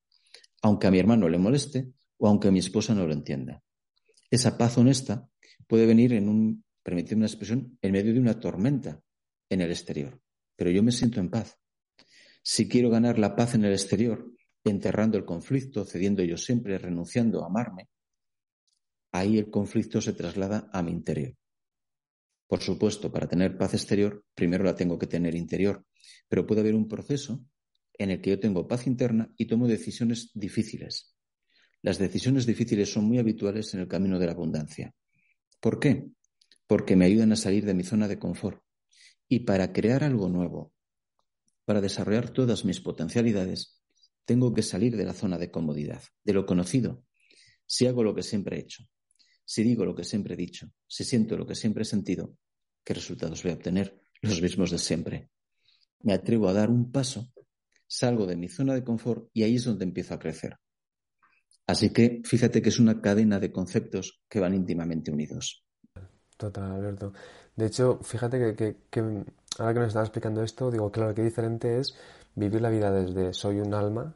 [0.63, 3.63] aunque a mi hermano le moleste o aunque a mi esposa no lo entienda.
[4.32, 5.30] Esa paz honesta
[5.67, 8.99] puede venir en un, permitidme una expresión, en medio de una tormenta
[9.49, 10.19] en el exterior.
[10.56, 11.60] Pero yo me siento en paz.
[12.41, 14.32] Si quiero ganar la paz en el exterior,
[14.69, 17.89] enterrando el conflicto, cediendo yo siempre, renunciando a amarme,
[19.12, 21.36] ahí el conflicto se traslada a mi interior.
[22.47, 25.86] Por supuesto, para tener paz exterior, primero la tengo que tener interior,
[26.30, 27.43] pero puede haber un proceso
[27.93, 31.15] en el que yo tengo paz interna y tomo decisiones difíciles.
[31.82, 34.93] Las decisiones difíciles son muy habituales en el camino de la abundancia.
[35.60, 36.08] ¿Por qué?
[36.67, 38.62] Porque me ayudan a salir de mi zona de confort.
[39.27, 40.73] Y para crear algo nuevo,
[41.65, 43.76] para desarrollar todas mis potencialidades,
[44.27, 47.05] tengo que salir de la zona de comodidad, de lo conocido.
[47.65, 48.83] Si hago lo que siempre he hecho,
[49.45, 52.35] si digo lo que siempre he dicho, si siento lo que siempre he sentido,
[52.83, 54.01] ¿qué resultados voy a obtener?
[54.21, 55.29] Los mismos de siempre.
[56.01, 57.31] Me atrevo a dar un paso,
[57.87, 60.57] salgo de mi zona de confort y ahí es donde empiezo a crecer.
[61.65, 65.65] Así que fíjate que es una cadena de conceptos que van íntimamente unidos.
[66.35, 67.13] Total, Alberto.
[67.55, 69.15] De hecho, fíjate que,
[69.57, 71.95] ahora que nos estás explicando esto, digo, claro, qué diferente es
[72.38, 74.13] vivir la vida desde soy un alma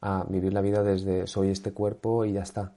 [0.00, 2.72] a vivir la vida desde soy este cuerpo y ya está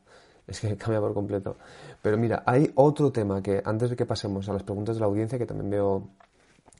[0.48, 1.58] es que cambia por completo.
[2.02, 5.08] Pero mira, hay otro tema que antes de que pasemos a las preguntas de la
[5.08, 6.10] audiencia, que también veo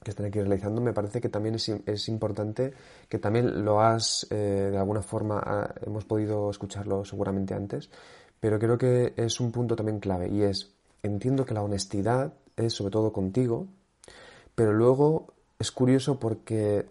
[0.04, 2.74] que están aquí realizando, me parece que también es, importante,
[3.08, 7.90] que también lo has, eh, de alguna forma, ah, hemos podido escucharlo seguramente antes,
[8.40, 12.74] pero creo que es un punto también clave y es, entiendo que la honestidad es
[12.74, 13.68] sobre todo contigo,
[14.56, 15.28] pero luego
[15.60, 16.88] es curioso porque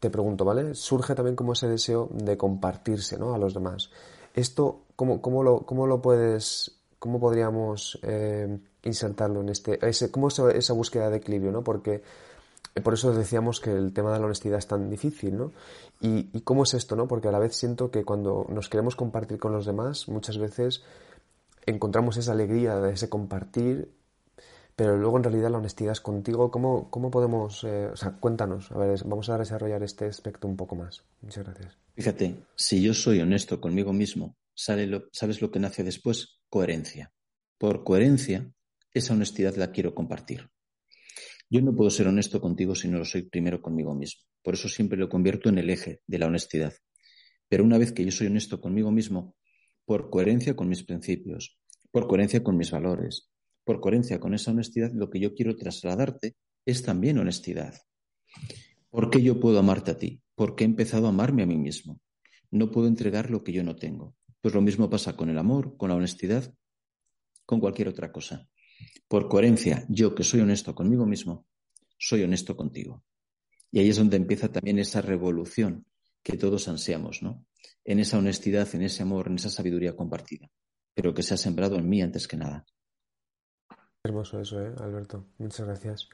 [0.00, 0.74] te pregunto, ¿vale?
[0.74, 3.34] Surge también como ese deseo de compartirse, ¿no?
[3.34, 3.90] A los demás.
[4.34, 10.28] Esto, ¿cómo, cómo, lo, cómo lo puedes, cómo podríamos eh, insertarlo en este, ese, cómo
[10.28, 11.64] es esa búsqueda de equilibrio, ¿no?
[11.64, 12.02] Porque
[12.74, 15.52] eh, por eso decíamos que el tema de la honestidad es tan difícil, ¿no?
[16.00, 17.08] Y, y, cómo es esto, ¿no?
[17.08, 20.82] Porque a la vez siento que cuando nos queremos compartir con los demás, muchas veces
[21.66, 23.90] encontramos esa alegría de ese compartir,
[24.78, 26.52] pero luego en realidad la honestidad es contigo.
[26.52, 30.56] ¿Cómo, cómo podemos, eh, o sea, cuéntanos, a ver, vamos a desarrollar este aspecto un
[30.56, 31.02] poco más.
[31.20, 31.76] Muchas gracias.
[31.96, 36.38] Fíjate, si yo soy honesto conmigo mismo, ¿sabes lo que nace después?
[36.48, 37.12] Coherencia.
[37.58, 38.52] Por coherencia,
[38.94, 40.48] esa honestidad la quiero compartir.
[41.50, 44.22] Yo no puedo ser honesto contigo si no lo soy primero conmigo mismo.
[44.44, 46.72] Por eso siempre lo convierto en el eje de la honestidad.
[47.48, 49.34] Pero una vez que yo soy honesto conmigo mismo,
[49.84, 51.58] por coherencia con mis principios,
[51.90, 53.28] por coherencia con mis valores,
[53.68, 57.74] por coherencia con esa honestidad, lo que yo quiero trasladarte es también honestidad.
[58.88, 60.22] ¿Por qué yo puedo amarte a ti?
[60.34, 62.00] Porque he empezado a amarme a mí mismo.
[62.50, 64.16] No puedo entregar lo que yo no tengo.
[64.40, 66.54] Pues lo mismo pasa con el amor, con la honestidad,
[67.44, 68.48] con cualquier otra cosa.
[69.06, 71.46] Por coherencia, yo que soy honesto conmigo mismo,
[71.98, 73.04] soy honesto contigo.
[73.70, 75.84] Y ahí es donde empieza también esa revolución
[76.22, 77.44] que todos ansiamos, ¿no?
[77.84, 80.50] En esa honestidad, en ese amor, en esa sabiduría compartida,
[80.94, 82.64] pero que se ha sembrado en mí antes que nada.
[84.08, 85.24] Hermoso eso, ¿eh, Alberto?
[85.36, 86.08] Muchas gracias.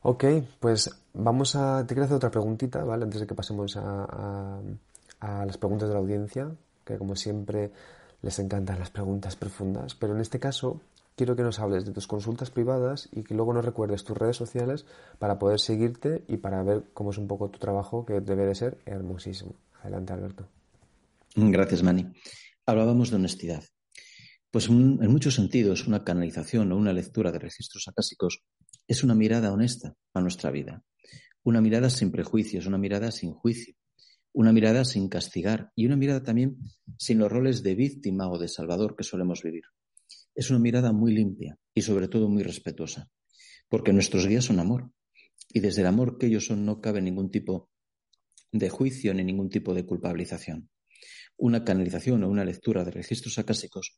[0.00, 0.24] Ok,
[0.58, 1.86] pues vamos a...
[1.86, 3.04] Te quiero hacer otra preguntita, ¿vale?
[3.04, 4.58] Antes de que pasemos a,
[5.20, 6.50] a, las preguntas de la audiencia,
[6.84, 7.70] que como siempre
[8.22, 10.80] les encantan las preguntas profundas, pero en este caso
[11.14, 14.36] quiero que nos hables de tus consultas privadas y que luego nos recuerdes tus redes
[14.36, 14.86] sociales
[15.18, 18.54] para poder seguirte y para ver cómo es un poco tu trabajo, que debe de
[18.54, 19.54] ser hermosísimo.
[19.82, 20.46] Adelante, Alberto.
[21.36, 22.10] Gracias, Mani.
[22.64, 23.62] Hablábamos de honestidad.
[24.52, 28.42] Pues en muchos sentidos, una canalización o una lectura de registros acásicos
[28.86, 30.84] es una mirada honesta a nuestra vida,
[31.42, 33.74] una mirada sin prejuicios, una mirada sin juicio,
[34.34, 36.58] una mirada sin castigar y una mirada también
[36.98, 39.62] sin los roles de víctima o de salvador que solemos vivir.
[40.34, 43.08] Es una mirada muy limpia y sobre todo muy respetuosa,
[43.70, 44.92] porque nuestros guías son amor
[45.48, 47.70] y desde el amor que ellos son no cabe ningún tipo
[48.52, 50.68] de juicio ni ningún tipo de culpabilización.
[51.38, 53.96] Una canalización o una lectura de registros acásicos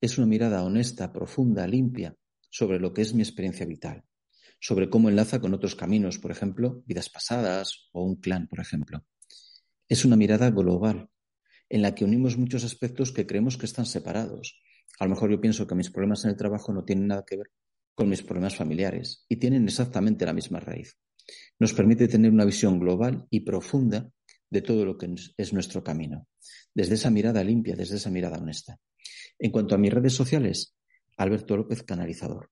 [0.00, 2.14] es una mirada honesta, profunda, limpia
[2.50, 4.04] sobre lo que es mi experiencia vital,
[4.60, 9.04] sobre cómo enlaza con otros caminos, por ejemplo, vidas pasadas o un clan, por ejemplo.
[9.88, 11.10] Es una mirada global,
[11.68, 14.60] en la que unimos muchos aspectos que creemos que están separados.
[14.98, 17.36] A lo mejor yo pienso que mis problemas en el trabajo no tienen nada que
[17.36, 17.50] ver
[17.94, 20.96] con mis problemas familiares y tienen exactamente la misma raíz.
[21.58, 24.08] Nos permite tener una visión global y profunda
[24.48, 26.26] de todo lo que es nuestro camino,
[26.72, 28.78] desde esa mirada limpia, desde esa mirada honesta.
[29.38, 30.74] En cuanto a mis redes sociales,
[31.16, 32.50] Alberto López Canalizador.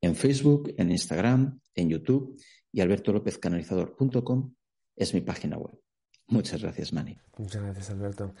[0.00, 2.40] En Facebook, en Instagram, en YouTube
[2.72, 4.54] y albertolopezcanalizador.com
[4.94, 5.80] es mi página web.
[6.28, 7.18] Muchas gracias, Mani.
[7.38, 8.34] Muchas gracias, Alberto.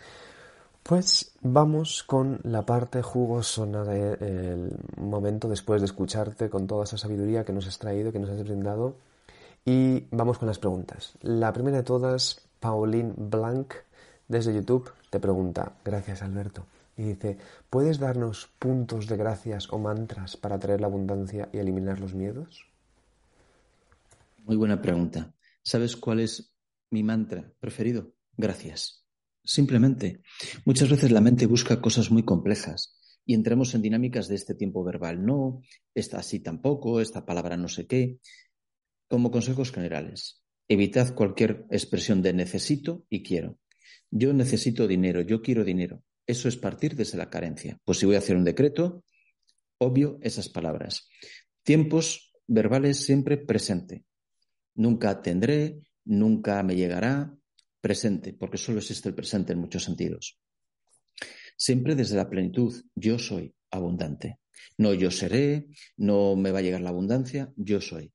[0.82, 7.44] Pues vamos con la parte jugosona del momento después de escucharte con toda esa sabiduría
[7.44, 8.96] que nos has traído, que nos has brindado.
[9.64, 11.14] Y vamos con las preguntas.
[11.20, 13.74] La primera de todas, Pauline Blanc,
[14.28, 15.72] desde YouTube, te pregunta.
[15.84, 16.64] Gracias, Alberto
[16.98, 17.38] y dice,
[17.70, 22.66] ¿puedes darnos puntos de gracias o mantras para atraer la abundancia y eliminar los miedos?
[24.44, 25.32] Muy buena pregunta.
[25.62, 26.52] ¿Sabes cuál es
[26.90, 28.14] mi mantra preferido?
[28.36, 29.04] Gracias.
[29.44, 30.22] Simplemente.
[30.64, 34.82] Muchas veces la mente busca cosas muy complejas y entramos en dinámicas de este tiempo
[34.82, 35.24] verbal.
[35.24, 35.62] No,
[35.94, 38.18] esta así tampoco, esta palabra no sé qué.
[39.06, 43.58] Como consejos generales, evitad cualquier expresión de necesito y quiero.
[44.10, 46.02] Yo necesito dinero, yo quiero dinero.
[46.28, 47.80] Eso es partir desde la carencia.
[47.84, 49.02] Pues si voy a hacer un decreto,
[49.78, 51.08] obvio esas palabras.
[51.62, 54.04] Tiempos verbales siempre presente.
[54.74, 57.34] Nunca tendré, nunca me llegará,
[57.80, 60.38] presente, porque solo existe el presente en muchos sentidos.
[61.56, 64.38] Siempre desde la plenitud, yo soy abundante.
[64.76, 68.12] No yo seré, no me va a llegar la abundancia, yo soy.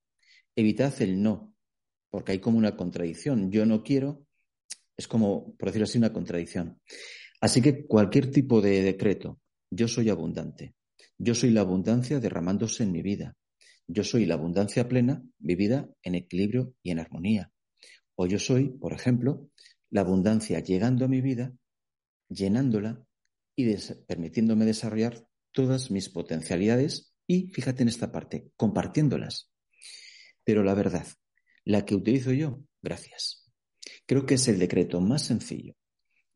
[0.55, 1.55] Evitad el no,
[2.11, 3.51] porque hay como una contradicción.
[3.51, 4.27] Yo no quiero,
[4.95, 6.79] es como, por decirlo así, una contradicción.
[7.43, 10.75] Así que cualquier tipo de decreto, yo soy abundante,
[11.17, 13.35] yo soy la abundancia derramándose en mi vida,
[13.85, 17.51] yo soy la abundancia plena vivida en equilibrio y en armonía.
[18.15, 19.49] O yo soy, por ejemplo,
[19.89, 21.51] la abundancia llegando a mi vida,
[22.29, 23.05] llenándola
[23.57, 23.75] y
[24.07, 29.51] permitiéndome desarrollar todas mis potencialidades y, fíjate en esta parte, compartiéndolas.
[30.45, 31.07] Pero la verdad,
[31.65, 33.51] la que utilizo yo, gracias.
[34.05, 35.75] Creo que es el decreto más sencillo,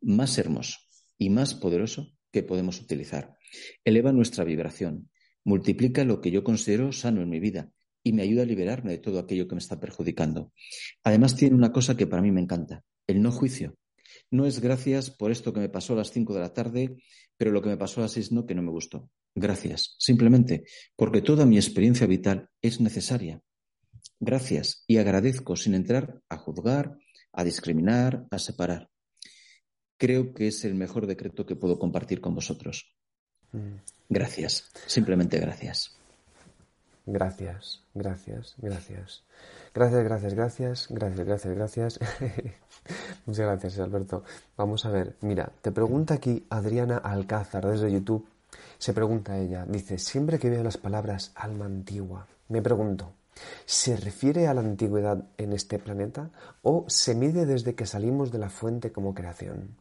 [0.02, 0.80] más hermoso,
[1.18, 3.38] y más poderoso que podemos utilizar.
[3.84, 5.10] Eleva nuestra vibración,
[5.44, 7.72] multiplica lo que yo considero sano en mi vida
[8.04, 10.52] y me ayuda a liberarme de todo aquello que me está perjudicando.
[11.04, 13.78] Además tiene una cosa que para mí me encanta, el no juicio.
[14.32, 16.98] No es gracias por esto que me pasó a las 5 de la tarde,
[17.38, 19.10] pero lo que me pasó a las 6 no, que no me gustó.
[19.36, 20.64] Gracias, simplemente
[20.96, 23.42] porque toda mi experiencia vital es necesaria.
[24.20, 26.98] Gracias y agradezco sin entrar a juzgar,
[27.34, 28.90] a discriminar, a separar
[29.98, 32.96] creo que es el mejor decreto que puedo compartir con vosotros.
[33.52, 33.76] Mm.
[34.10, 35.98] Gracias, simplemente gracias.
[37.06, 39.24] Gracias, gracias, gracias.
[39.74, 42.00] Gracias, gracias, gracias, gracias, gracias, gracias.
[43.26, 44.24] Muchas gracias, Alberto.
[44.58, 48.28] Vamos a ver, mira, te pregunta aquí Adriana Alcázar desde YouTube.
[48.78, 53.14] Se pregunta ella, dice, siempre que veo las palabras alma antigua, me pregunto,
[53.66, 56.30] ¿se refiere a la antigüedad en este planeta
[56.62, 59.78] o se mide desde que salimos de la fuente como creación?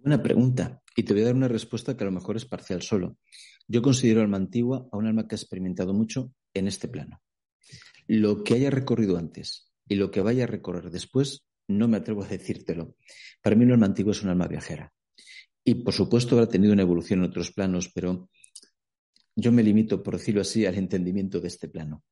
[0.00, 0.80] Buena pregunta.
[0.94, 3.18] Y te voy a dar una respuesta que a lo mejor es parcial solo.
[3.66, 7.20] Yo considero alma antigua a un alma que ha experimentado mucho en este plano.
[8.06, 12.22] Lo que haya recorrido antes y lo que vaya a recorrer después, no me atrevo
[12.22, 12.96] a decírtelo.
[13.42, 14.92] Para mí un alma antigua es un alma viajera.
[15.64, 18.30] Y por supuesto habrá tenido una evolución en otros planos, pero
[19.34, 22.04] yo me limito, por decirlo así, al entendimiento de este plano.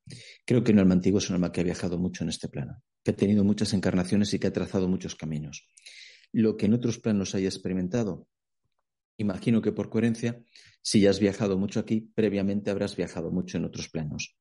[0.44, 2.83] Creo que un alma antigua es un alma que ha viajado mucho en este plano,
[3.05, 5.68] que ha tenido muchas encarnaciones y que ha trazado muchos caminos
[6.42, 8.27] lo que en otros planos haya experimentado.
[9.18, 10.42] Imagino que por coherencia,
[10.83, 14.37] si ya has viajado mucho aquí, previamente habrás viajado mucho en otros planos.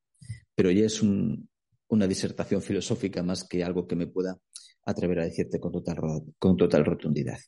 [0.54, 4.38] Pero ya es una disertación filosófica más que algo que me pueda
[4.84, 5.98] atrever a decirte con total,
[6.38, 7.38] con total rotundidad.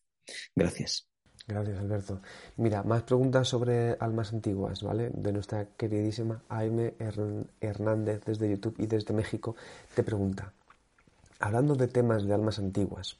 [0.54, 1.08] Gracias.
[1.46, 2.20] Gracias, Alberto.
[2.56, 5.10] Mira, más preguntas sobre almas antiguas, ¿vale?
[5.14, 6.94] De nuestra queridísima Aime
[7.60, 9.56] Hernández desde YouTube y desde México
[9.94, 10.52] te pregunta,
[11.40, 13.16] Hablando de temas de almas antiguas,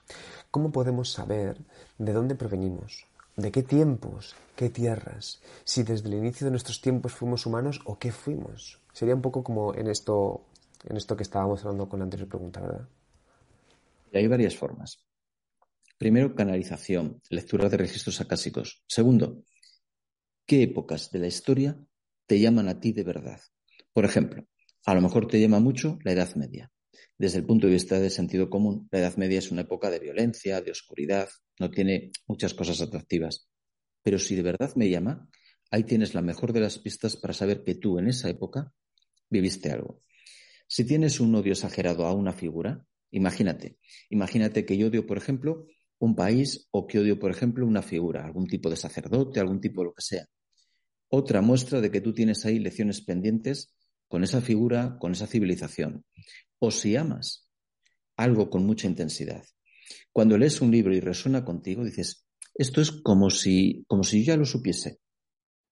[0.51, 1.57] ¿cómo podemos saber
[1.99, 3.07] de dónde provenimos?
[3.37, 4.35] ¿De qué tiempos?
[4.57, 5.41] ¿Qué tierras?
[5.63, 8.81] Si desde el inicio de nuestros tiempos fuimos humanos o qué fuimos.
[8.93, 10.47] Sería un poco como en esto,
[10.85, 12.89] en esto que estábamos hablando con la anterior pregunta, ¿verdad?
[14.13, 15.05] hay varias formas.
[15.97, 18.83] Primero, canalización, lectura de registros acásicos.
[18.89, 19.45] Segundo,
[20.45, 21.79] ¿qué épocas de la historia
[22.27, 23.41] te llaman a ti de verdad?
[23.93, 24.45] Por ejemplo,
[24.87, 26.73] a lo mejor te llama mucho la Edad Media.
[27.19, 29.99] Desde el punto de vista de sentido común, la Edad Media es una época de
[29.99, 31.29] violencia, de oscuridad,
[31.59, 33.49] no tiene muchas cosas atractivas.
[34.05, 35.29] Pero si de verdad me llama,
[35.73, 38.73] ahí tienes la mejor de las pistas para saber que tú en esa época
[39.29, 40.03] viviste algo.
[40.69, 43.79] Si tienes un odio exagerado a una figura, imagínate,
[44.11, 45.67] imagínate que yo odio, por ejemplo,
[45.99, 49.81] un país o que odio, por ejemplo, una figura, algún tipo de sacerdote, algún tipo
[49.81, 50.27] de lo que sea.
[51.09, 53.75] Otra muestra de que tú tienes ahí lecciones pendientes
[54.09, 56.05] con esa figura, con esa civilización.
[56.59, 57.49] O si amas
[58.17, 59.45] algo con mucha intensidad.
[60.13, 64.33] Cuando lees un libro y resuena contigo, dices, esto es como si, como si yo
[64.33, 64.99] ya lo supiese.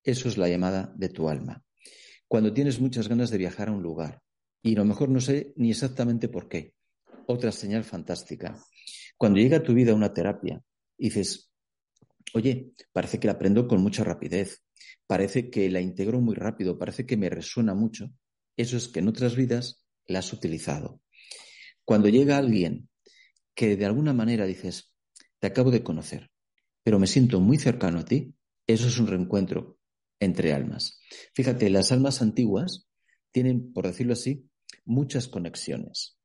[0.04, 1.64] Eso es la llamada de tu alma.
[2.28, 4.22] Cuando tienes muchas ganas de viajar a un lugar
[4.62, 6.74] y a lo mejor no sé ni exactamente por qué.
[7.26, 8.56] Otra señal fantástica.
[9.16, 10.62] Cuando llega a tu vida una terapia
[10.98, 11.50] dices,
[12.34, 14.62] oye, parece que la aprendo con mucha rapidez,
[15.06, 18.10] parece que la integro muy rápido, parece que me resuena mucho,
[18.56, 21.00] eso es que en otras vidas la has utilizado.
[21.84, 22.88] Cuando llega alguien
[23.54, 24.92] que de alguna manera dices,
[25.38, 26.30] te acabo de conocer,
[26.82, 28.34] pero me siento muy cercano a ti,
[28.66, 29.78] eso es un reencuentro
[30.20, 31.00] entre almas.
[31.34, 32.88] Fíjate, las almas antiguas
[33.30, 34.48] tienen, por decirlo así,
[34.84, 36.18] muchas conexiones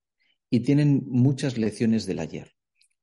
[0.50, 2.54] y tienen muchas lecciones del ayer.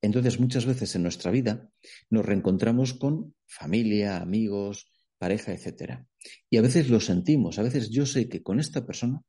[0.00, 1.70] Entonces, muchas veces en nuestra vida
[2.08, 4.86] nos reencontramos con familia, amigos,
[5.18, 6.04] pareja, etc.
[6.48, 9.20] Y a veces lo sentimos, a veces yo sé que con esta persona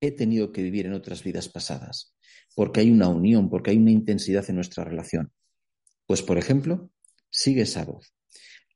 [0.00, 2.14] he tenido que vivir en otras vidas pasadas,
[2.54, 5.32] porque hay una unión, porque hay una intensidad en nuestra relación.
[6.06, 6.90] Pues, por ejemplo,
[7.30, 8.12] sigue esa voz.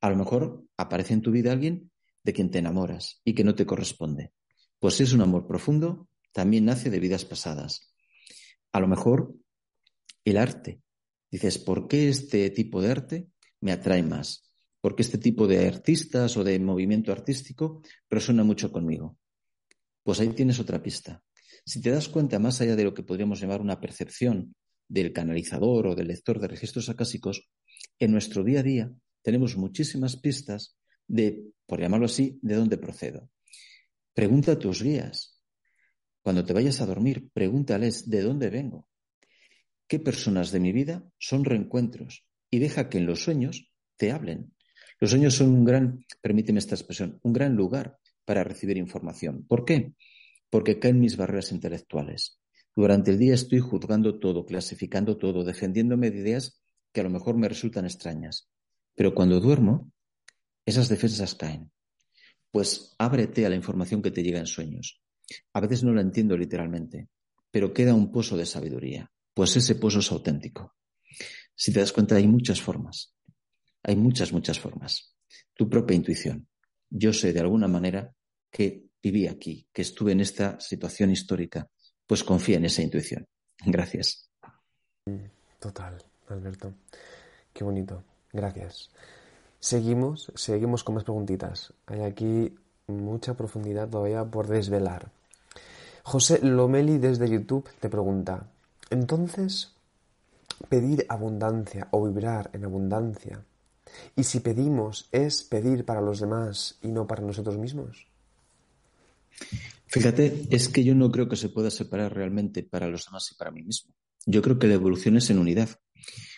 [0.01, 1.91] A lo mejor aparece en tu vida alguien
[2.25, 4.33] de quien te enamoras y que no te corresponde.
[4.79, 7.93] Pues es un amor profundo, también nace de vidas pasadas.
[8.73, 9.35] A lo mejor
[10.25, 10.83] el arte.
[11.31, 13.29] Dices, ¿por qué este tipo de arte
[13.61, 14.48] me atrae más?
[14.89, 19.19] ¿Por qué este tipo de artistas o de movimiento artístico resuena mucho conmigo?
[20.03, 21.23] Pues ahí tienes otra pista.
[21.63, 24.55] Si te das cuenta, más allá de lo que podríamos llamar una percepción
[24.89, 27.51] del canalizador o del lector de registros acásicos,
[27.99, 33.29] en nuestro día a día tenemos muchísimas pistas de, por llamarlo así, de dónde procedo.
[34.15, 35.39] Pregunta a tus guías.
[36.23, 38.89] Cuando te vayas a dormir, pregúntales de dónde vengo.
[39.87, 42.27] ¿Qué personas de mi vida son reencuentros?
[42.51, 44.55] Y deja que en los sueños te hablen.
[45.01, 49.45] Los sueños son un gran, permíteme esta expresión, un gran lugar para recibir información.
[49.47, 49.95] ¿Por qué?
[50.51, 52.41] Porque caen mis barreras intelectuales.
[52.75, 57.37] Durante el día estoy juzgando todo, clasificando todo, defendiéndome de ideas que a lo mejor
[57.37, 58.49] me resultan extrañas.
[58.95, 59.91] Pero cuando duermo,
[60.67, 61.71] esas defensas caen.
[62.51, 65.01] Pues ábrete a la información que te llega en sueños.
[65.53, 67.09] A veces no la entiendo literalmente,
[67.51, 70.75] pero queda un pozo de sabiduría, pues ese pozo es auténtico.
[71.55, 73.15] Si te das cuenta, hay muchas formas.
[73.83, 75.15] Hay muchas, muchas formas.
[75.55, 76.47] Tu propia intuición.
[76.91, 78.13] Yo sé de alguna manera
[78.51, 81.69] que viví aquí, que estuve en esta situación histórica,
[82.07, 83.27] pues confía en esa intuición.
[83.65, 84.31] Gracias.
[85.59, 86.75] Total, Alberto.
[87.53, 88.05] Qué bonito.
[88.33, 88.91] Gracias.
[89.61, 91.73] Seguimos, seguimos con más preguntitas.
[91.87, 92.55] Hay aquí
[92.87, 95.11] mucha profundidad todavía por desvelar.
[96.03, 98.47] José Lomeli desde YouTube te pregunta,
[98.91, 99.73] entonces,
[100.69, 103.45] pedir abundancia o vibrar en abundancia,
[104.17, 108.07] y si pedimos es pedir para los demás y no para nosotros mismos.
[109.87, 113.37] Fíjate, es que yo no creo que se pueda separar realmente para los demás y
[113.37, 113.95] para mí mismo.
[114.27, 115.71] Yo creo que la evolución es en unidad.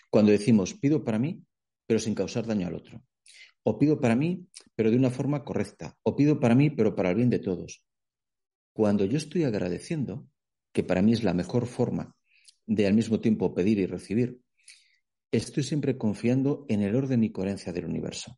[0.09, 1.43] Cuando decimos pido para mí,
[1.85, 3.03] pero sin causar daño al otro.
[3.63, 5.97] O pido para mí, pero de una forma correcta.
[6.03, 7.83] O pido para mí, pero para el bien de todos.
[8.73, 10.27] Cuando yo estoy agradeciendo,
[10.71, 12.15] que para mí es la mejor forma
[12.65, 14.39] de al mismo tiempo pedir y recibir,
[15.31, 18.37] estoy siempre confiando en el orden y coherencia del universo.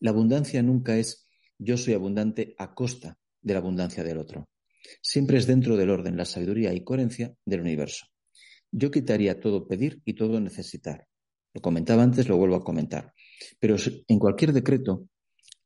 [0.00, 1.28] La abundancia nunca es
[1.58, 4.48] yo soy abundante a costa de la abundancia del otro.
[5.00, 8.06] Siempre es dentro del orden, la sabiduría y coherencia del universo.
[8.72, 11.06] Yo quitaría todo pedir y todo necesitar.
[11.54, 13.12] Lo comentaba antes, lo vuelvo a comentar.
[13.60, 13.76] Pero
[14.08, 15.06] en cualquier decreto,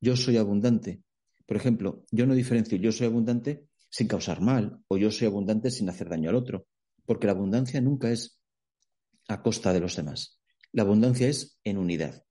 [0.00, 1.00] yo soy abundante.
[1.46, 5.70] Por ejemplo, yo no diferencio yo soy abundante sin causar mal o yo soy abundante
[5.70, 6.66] sin hacer daño al otro,
[7.06, 8.38] porque la abundancia nunca es
[9.28, 10.38] a costa de los demás.
[10.76, 12.22] La abundancia es en unidad.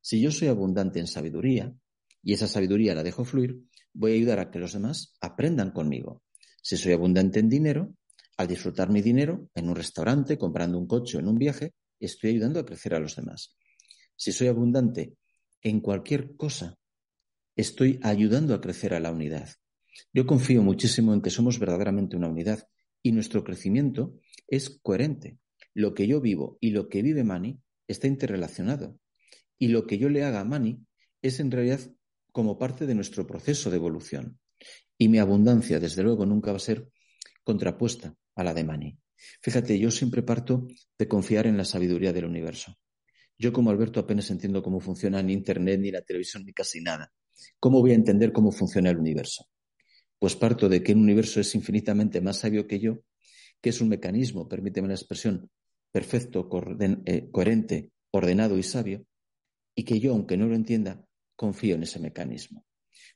[0.00, 1.74] Si yo soy abundante en sabiduría
[2.22, 3.60] y esa sabiduría la dejo fluir,
[3.92, 6.22] voy a ayudar a que los demás aprendan conmigo.
[6.62, 7.92] Si soy abundante en dinero,
[8.38, 12.30] al disfrutar mi dinero en un restaurante, comprando un coche o en un viaje, estoy
[12.30, 13.54] ayudando a crecer a los demás.
[14.16, 15.18] Si soy abundante
[15.60, 16.78] en cualquier cosa,
[17.54, 19.50] estoy ayudando a crecer a la unidad.
[20.14, 22.66] Yo confío muchísimo en que somos verdaderamente una unidad
[23.02, 24.16] y nuestro crecimiento
[24.48, 25.38] es coherente.
[25.74, 27.60] Lo que yo vivo y lo que vive Mani
[27.92, 28.98] está interrelacionado.
[29.58, 30.84] Y lo que yo le haga a Mani
[31.22, 31.80] es en realidad
[32.32, 34.38] como parte de nuestro proceso de evolución.
[34.96, 36.88] Y mi abundancia, desde luego, nunca va a ser
[37.44, 38.98] contrapuesta a la de Mani.
[39.42, 40.66] Fíjate, yo siempre parto
[40.98, 42.78] de confiar en la sabiduría del universo.
[43.38, 47.12] Yo como Alberto apenas entiendo cómo funciona ni Internet, ni la televisión, ni casi nada.
[47.58, 49.46] ¿Cómo voy a entender cómo funciona el universo?
[50.18, 53.00] Pues parto de que el universo es infinitamente más sabio que yo,
[53.60, 55.50] que es un mecanismo, permíteme la expresión,
[55.90, 56.48] perfecto,
[57.06, 59.06] eh, coherente, ordenado y sabio,
[59.74, 61.04] y que yo, aunque no lo entienda,
[61.36, 62.64] confío en ese mecanismo.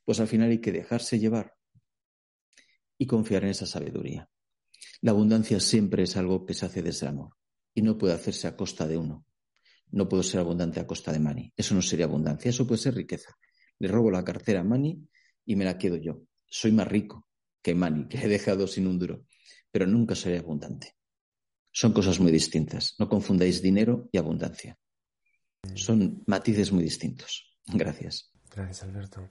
[0.05, 1.55] Pues al final hay que dejarse llevar
[2.99, 4.29] y confiar en esa sabiduría.
[5.01, 7.37] La abundancia siempre es algo que se hace desde el amor
[7.75, 9.27] y no puede hacerse a costa de uno.
[9.91, 11.53] No puedo ser abundante a costa de Mani.
[11.57, 13.37] Eso no sería abundancia, eso puede ser riqueza.
[13.79, 15.07] Le robo la cartera a Mani
[15.45, 16.23] y me la quedo yo.
[16.47, 17.27] Soy más rico
[17.63, 19.27] que Mani, que he dejado sin un duro,
[19.71, 20.95] pero nunca seré abundante.
[21.77, 22.95] Son cosas muy distintas.
[23.01, 24.79] No confundáis dinero y abundancia.
[25.75, 27.53] Son matices muy distintos.
[27.67, 28.31] Gracias.
[28.55, 29.29] Gracias, Alberto.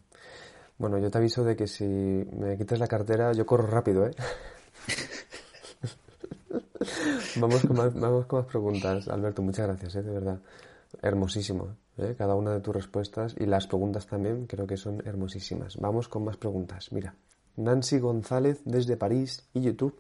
[0.78, 4.12] Bueno, yo te aviso de que si me quitas la cartera, yo corro rápido, ¿eh?
[7.38, 9.08] vamos, con más, vamos con más preguntas.
[9.08, 10.04] Alberto, muchas gracias, ¿eh?
[10.04, 10.42] de verdad.
[11.02, 12.14] Hermosísimo, ¿eh?
[12.18, 15.78] cada una de tus respuestas y las preguntas también creo que son hermosísimas.
[15.78, 16.92] Vamos con más preguntas.
[16.92, 17.16] Mira,
[17.56, 19.98] Nancy González desde París y YouTube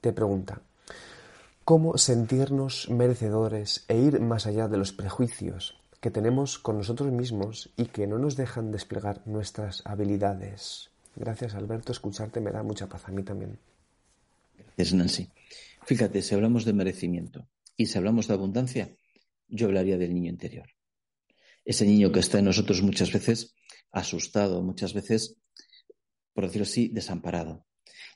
[0.00, 0.62] te pregunta,
[1.68, 7.74] ¿cómo sentirnos merecedores e ir más allá de los prejuicios que tenemos con nosotros mismos
[7.76, 10.88] y que no nos dejan desplegar nuestras habilidades?
[11.14, 13.58] Gracias Alberto, escucharte me da mucha paz a mí también.
[14.56, 15.28] Gracias Nancy.
[15.84, 17.46] Fíjate, si hablamos de merecimiento
[17.76, 18.96] y si hablamos de abundancia,
[19.46, 20.70] yo hablaría del niño interior.
[21.66, 23.54] Ese niño que está en nosotros muchas veces
[23.92, 25.36] asustado, muchas veces,
[26.32, 27.66] por decirlo así, desamparado.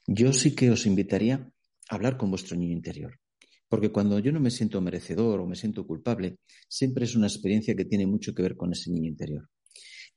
[0.07, 1.53] Yo sí que os invitaría
[1.91, 3.21] a hablar con vuestro niño interior.
[3.73, 6.37] Porque cuando yo no me siento merecedor o me siento culpable,
[6.69, 9.49] siempre es una experiencia que tiene mucho que ver con ese niño interior.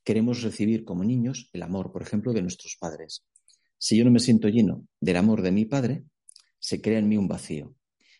[0.04, 3.24] Queremos recibir como niños el amor, por ejemplo, de nuestros padres.
[3.78, 6.04] Si yo no me siento lleno del amor de mi padre,
[6.60, 7.74] se crea en mí un vacío.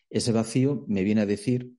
[0.08, 1.70] Ese vacío me viene a decir,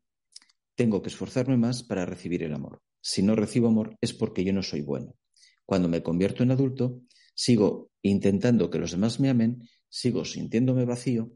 [0.75, 2.83] tengo que esforzarme más para recibir el amor.
[3.01, 5.15] Si no recibo amor es porque yo no soy bueno.
[5.65, 7.01] Cuando me convierto en adulto,
[7.33, 11.31] sigo intentando que los demás me amen, sigo sintiéndome vacío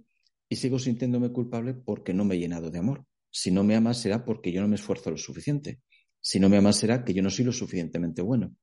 [0.51, 3.05] y sigo sintiéndome culpable porque no me he llenado de amor.
[3.29, 5.79] Si no me amas será porque yo no me esfuerzo lo suficiente.
[6.19, 8.53] Si no me amas será que yo no soy lo suficientemente bueno.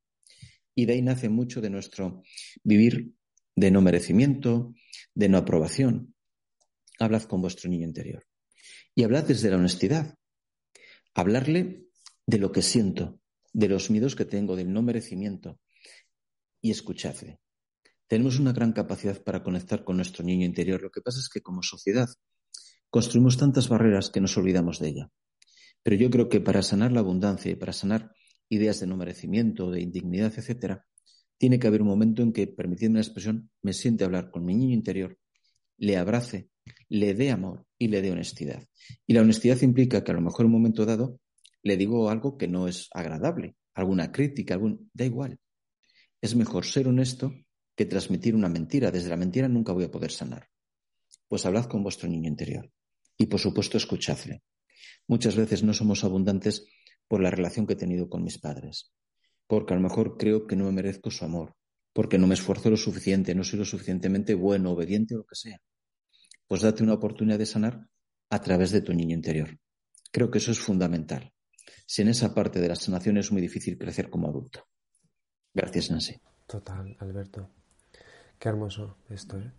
[0.74, 2.22] Y de ahí nace mucho de nuestro
[2.62, 3.14] vivir
[3.56, 4.74] de no merecimiento,
[5.14, 6.14] de no aprobación.
[6.98, 8.26] Hablad con vuestro niño interior.
[8.94, 10.14] Y hablad desde la honestidad.
[11.14, 11.86] Hablarle
[12.26, 13.18] de lo que siento,
[13.54, 15.58] de los miedos que tengo, del no merecimiento,
[16.60, 17.40] y escuchadle.
[18.08, 20.80] Tenemos una gran capacidad para conectar con nuestro niño interior.
[20.80, 22.08] Lo que pasa es que como sociedad
[22.88, 25.10] construimos tantas barreras que nos olvidamos de ella.
[25.82, 28.10] Pero yo creo que para sanar la abundancia y para sanar
[28.48, 30.86] ideas de no merecimiento, de indignidad, etcétera,
[31.36, 34.54] tiene que haber un momento en que, permitiendo la expresión, me siente hablar con mi
[34.54, 35.18] niño interior,
[35.76, 36.48] le abrace,
[36.88, 38.64] le dé amor y le dé honestidad.
[39.06, 41.20] Y la honestidad implica que a lo mejor en un momento dado
[41.62, 45.38] le digo algo que no es agradable, alguna crítica, algún da igual.
[46.22, 47.32] Es mejor ser honesto
[47.78, 48.90] que transmitir una mentira.
[48.90, 50.48] Desde la mentira nunca voy a poder sanar.
[51.28, 52.72] Pues hablad con vuestro niño interior.
[53.16, 54.42] Y por supuesto escuchadle.
[55.06, 56.66] Muchas veces no somos abundantes
[57.06, 58.92] por la relación que he tenido con mis padres.
[59.46, 61.54] Porque a lo mejor creo que no me merezco su amor.
[61.92, 65.36] Porque no me esfuerzo lo suficiente, no soy lo suficientemente bueno, obediente o lo que
[65.36, 65.60] sea.
[66.48, 67.88] Pues date una oportunidad de sanar
[68.28, 69.56] a través de tu niño interior.
[70.10, 71.32] Creo que eso es fundamental.
[71.86, 74.66] Si en esa parte de la sanación es muy difícil crecer como adulto.
[75.54, 76.16] Gracias, Nancy.
[76.44, 77.57] Total, Alberto.
[78.38, 79.50] Qué hermoso esto, ¿eh?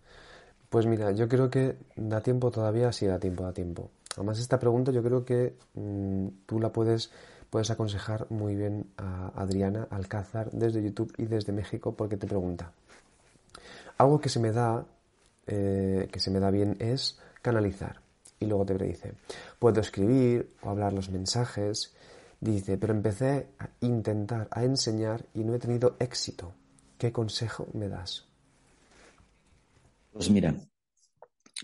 [0.70, 3.90] Pues mira, yo creo que da tiempo todavía, sí da tiempo, da tiempo.
[4.14, 7.10] Además, esta pregunta yo creo que mm, tú la puedes,
[7.50, 12.72] puedes aconsejar muy bien a Adriana Alcázar desde YouTube y desde México porque te pregunta.
[13.98, 14.86] Algo que se me da,
[15.46, 18.00] eh, que se me da bien es canalizar.
[18.38, 19.14] Y luego te dice,
[19.58, 21.94] puedo escribir o hablar los mensajes.
[22.40, 26.54] Dice, pero empecé a intentar, a enseñar y no he tenido éxito.
[26.96, 28.29] ¿Qué consejo me das?
[30.12, 30.56] Pues mira,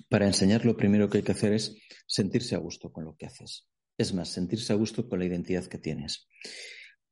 [0.09, 1.77] para enseñar lo primero que hay que hacer es
[2.07, 3.67] sentirse a gusto con lo que haces.
[3.99, 6.29] Es más, sentirse a gusto con la identidad que tienes.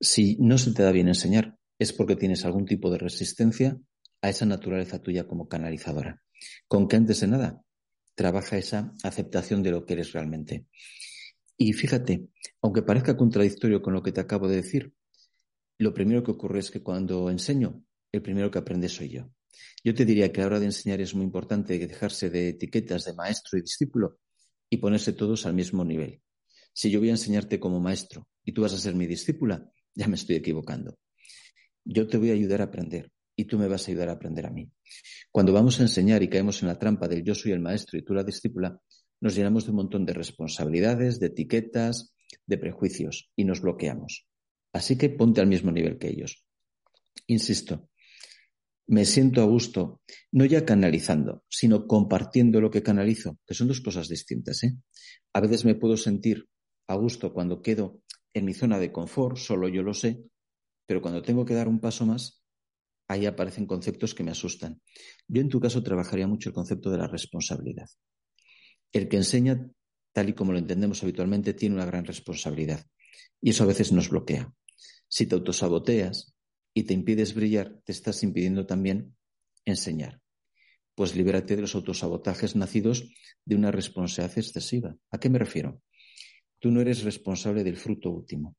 [0.01, 3.79] Si no se te da bien enseñar, es porque tienes algún tipo de resistencia
[4.23, 6.23] a esa naturaleza tuya como canalizadora.
[6.69, 7.63] Con que antes de nada,
[8.15, 10.67] trabaja esa aceptación de lo que eres realmente.
[11.57, 12.29] Y fíjate,
[12.63, 14.93] aunque parezca contradictorio con lo que te acabo de decir,
[15.79, 17.83] lo primero que ocurre es que cuando enseño,
[18.13, 19.31] el primero que aprende soy yo.
[19.83, 23.05] Yo te diría que a la hora de enseñar es muy importante dejarse de etiquetas
[23.05, 24.19] de maestro y discípulo
[24.71, 26.23] y ponerse todos al mismo nivel.
[26.73, 30.09] Si yo voy a enseñarte como maestro y tú vas a ser mi discípula, ya
[30.09, 30.99] me estoy equivocando.
[31.85, 34.47] Yo te voy a ayudar a aprender y tú me vas a ayudar a aprender
[34.47, 34.71] a mí.
[35.31, 38.03] Cuando vamos a enseñar y caemos en la trampa del yo soy el maestro y
[38.03, 38.81] tú la discípula,
[39.21, 42.15] nos llenamos de un montón de responsabilidades, de etiquetas,
[42.47, 44.27] de prejuicios y nos bloqueamos.
[44.73, 46.45] Así que ponte al mismo nivel que ellos.
[47.27, 47.89] Insisto,
[48.87, 50.01] me siento a gusto,
[50.33, 54.63] no ya canalizando, sino compartiendo lo que canalizo, que son dos cosas distintas.
[54.65, 54.77] ¿eh?
[55.33, 56.49] A veces me puedo sentir
[56.87, 58.01] a gusto cuando quedo
[58.35, 60.23] en mi zona de confort, solo yo lo sé,
[60.87, 62.43] pero cuando tengo que dar un paso más,
[63.09, 64.81] ahí aparecen conceptos que me asustan.
[65.29, 67.89] Yo en tu caso trabajaría mucho el concepto de la responsabilidad.
[68.93, 69.67] El que enseña,
[70.13, 72.85] tal y como lo entendemos habitualmente, tiene una gran responsabilidad
[73.41, 74.53] y eso a veces nos bloquea.
[75.09, 76.34] Si te autosaboteas
[76.75, 79.17] y te impides brillar, te estás impidiendo también
[79.65, 80.21] enseñar.
[80.95, 83.09] Pues libérate de los autosabotajes nacidos
[83.45, 84.97] de una responsabilidad excesiva.
[85.11, 85.81] ¿A qué me refiero?
[86.59, 88.57] Tú no eres responsable del fruto último,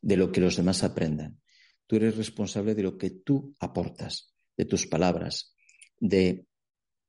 [0.00, 1.40] de lo que los demás aprendan.
[1.86, 5.56] Tú eres responsable de lo que tú aportas, de tus palabras,
[5.98, 6.46] de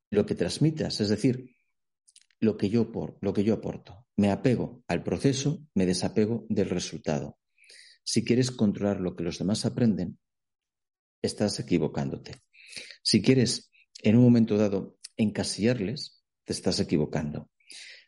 [0.09, 1.55] lo que transmitas, es decir,
[2.39, 4.07] lo que yo, por, lo que yo aporto.
[4.15, 7.37] Me apego al proceso, me desapego del resultado.
[8.03, 10.17] Si quieres controlar lo que los demás aprenden,
[11.21, 12.35] estás equivocándote.
[13.01, 17.49] Si quieres, en un momento dado, encasillarles, te estás equivocando.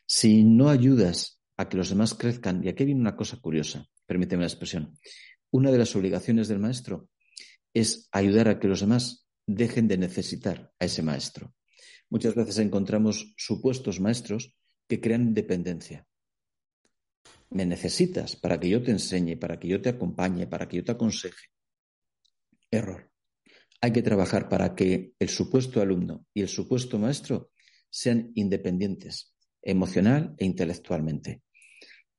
[0.06, 4.42] Si no ayudas a que los demás crezcan, y aquí viene una cosa curiosa, permíteme
[4.42, 4.98] la expresión,
[5.50, 7.08] una de las obligaciones del maestro
[7.74, 11.54] es ayudar a que los demás dejen de necesitar a ese maestro.
[12.08, 14.54] Muchas veces encontramos supuestos maestros
[14.88, 16.06] que crean dependencia.
[17.50, 20.84] Me necesitas para que yo te enseñe, para que yo te acompañe, para que yo
[20.84, 21.48] te aconseje.
[22.72, 23.08] Error.
[23.80, 27.52] Hay que trabajar para que el supuesto alumno y el supuesto maestro
[27.88, 31.42] sean independientes, emocional e intelectualmente.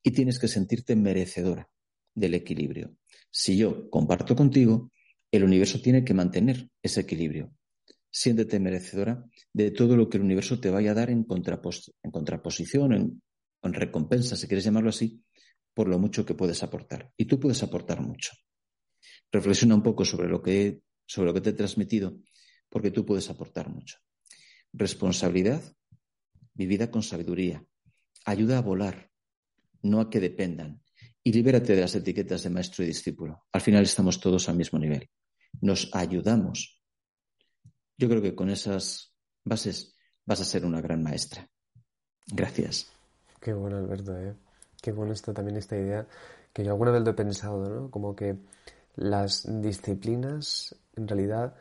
[0.02, 1.68] Y tienes que sentirte merecedora
[2.14, 2.96] del equilibrio.
[3.30, 4.90] Si yo comparto contigo,
[5.30, 7.52] el universo tiene que mantener ese equilibrio
[8.14, 13.20] siéntete merecedora de todo lo que el universo te vaya a dar en, contraposición,
[13.62, 15.20] en recompensa, si quieres llamarlo así,
[15.74, 17.10] por lo mucho que puedes aportar.
[17.16, 18.30] Y tú puedes aportar mucho.
[19.34, 22.16] Reflexiona un poco sobre lo que, sobre lo que te he transmitido,
[22.68, 23.98] porque tú puedes aportar mucho.
[24.72, 25.62] Responsabilidad
[26.54, 27.64] vivida con sabiduría.
[28.24, 29.10] Ayuda a volar,
[29.82, 30.80] no a que dependan.
[31.22, 33.44] Y libérate de las etiquetas de maestro y discípulo.
[33.52, 35.08] Al final estamos todos al mismo nivel.
[35.60, 36.74] Nos ayudamos
[37.96, 39.14] yo creo que con esas
[39.44, 41.48] bases vas a ser una gran maestra.
[42.26, 42.90] Gracias.
[43.40, 44.34] Qué bueno, Alberto, ¿eh?
[44.82, 46.06] Qué bueno está también esta idea
[46.52, 47.90] que yo alguna vez lo he pensado, ¿no?
[47.90, 48.36] Como que
[48.96, 51.54] las disciplinas, en realidad,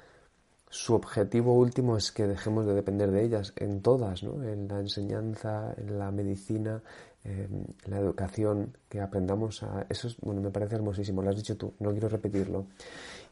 [0.70, 4.44] su objetivo último es que dejemos de depender de ellas en todas, ¿no?
[4.44, 6.82] En la enseñanza, en la medicina,
[7.24, 9.86] en la educación, que aprendamos a...
[9.90, 12.66] Eso es, bueno, me parece hermosísimo, lo has dicho tú, no quiero repetirlo.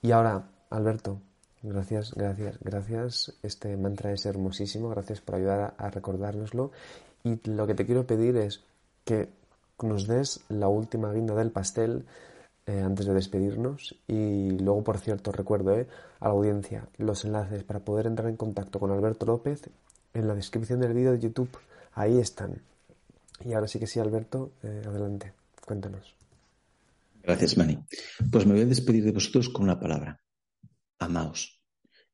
[0.01, 1.19] Y ahora, Alberto,
[1.63, 3.33] Gracias, gracias, gracias.
[3.43, 4.89] Este mantra es hermosísimo.
[4.89, 6.71] Gracias por ayudar a, recordárnoslo.
[7.23, 8.63] Y lo que te quiero pedir es
[9.05, 9.29] que
[9.83, 12.05] nos des la última guinda del pastel
[12.67, 13.95] eh, antes de despedirnos.
[14.07, 15.87] Y luego, por cierto, recuerdo eh,
[16.19, 19.69] a la audiencia los enlaces para poder entrar en contacto con Alberto López
[20.13, 21.49] en la descripción del vídeo de YouTube.
[21.93, 22.61] Ahí están.
[23.43, 25.33] Y ahora sí que sí, Alberto, eh, adelante,
[25.65, 26.15] cuéntanos.
[27.23, 27.77] Gracias, Mani.
[28.31, 30.21] Pues me voy a despedir de vosotros con una palabra
[30.99, 31.59] amaos.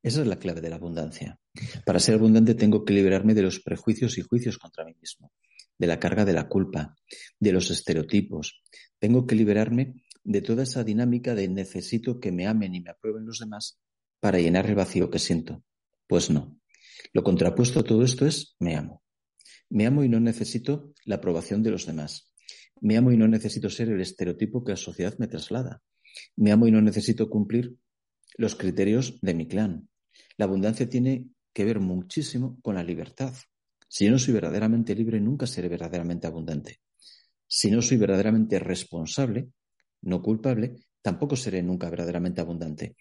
[0.01, 1.39] Esa es la clave de la abundancia.
[1.85, 5.31] Para ser abundante tengo que liberarme de los prejuicios y juicios contra mí mismo,
[5.77, 6.95] de la carga de la culpa,
[7.39, 8.61] de los estereotipos.
[8.99, 9.95] Tengo que liberarme
[10.27, 13.79] de toda esa dinámica de necesito que me amen y me aprueben los demás
[14.19, 15.63] para llenar el vacío que siento.
[16.05, 16.59] Pues no.
[17.13, 19.01] Lo contrapuesto a todo esto es me amo.
[19.69, 22.33] Me amo y no necesito la aprobación de los demás.
[22.81, 25.81] Me amo y no necesito ser el estereotipo que la sociedad me traslada.
[26.35, 27.77] Me amo y no necesito cumplir
[28.35, 29.87] los criterios de mi clan.
[30.35, 33.33] La abundancia tiene que ver muchísimo con la libertad.
[33.87, 36.81] Si yo no soy verdaderamente libre, nunca seré verdaderamente abundante.
[37.47, 39.51] Si no soy verdaderamente responsable,
[40.01, 42.95] no culpable, tampoco seré nunca verdaderamente abundante.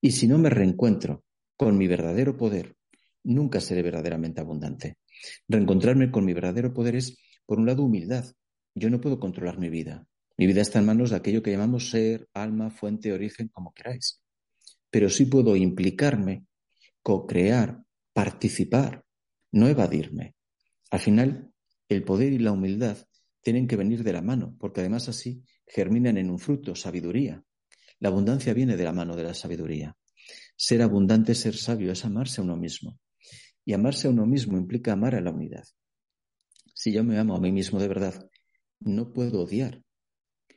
[0.00, 1.24] Y si no me reencuentro
[1.56, 2.76] con mi verdadero poder,
[3.24, 4.98] nunca seré verdaderamente abundante.
[5.48, 7.16] Reencontrarme con mi verdadero poder es,
[7.46, 8.26] por un lado, humildad.
[8.74, 10.06] Yo no puedo controlar mi vida.
[10.36, 14.20] Mi vida está en manos de aquello que llamamos ser, alma, fuente, origen, como queráis
[14.96, 16.46] pero sí puedo implicarme,
[17.02, 17.82] co-crear,
[18.14, 19.04] participar,
[19.52, 20.34] no evadirme.
[20.90, 21.52] Al final,
[21.88, 22.96] el poder y la humildad
[23.42, 27.42] tienen que venir de la mano, porque además así germinan en un fruto, sabiduría.
[27.98, 29.96] La abundancia viene de la mano de la sabiduría.
[30.56, 32.98] Ser abundante, ser sabio, es amarse a uno mismo.
[33.64, 35.64] Y amarse a uno mismo implica amar a la unidad.
[36.74, 38.30] Si yo me amo a mí mismo de verdad,
[38.80, 39.82] no puedo odiar.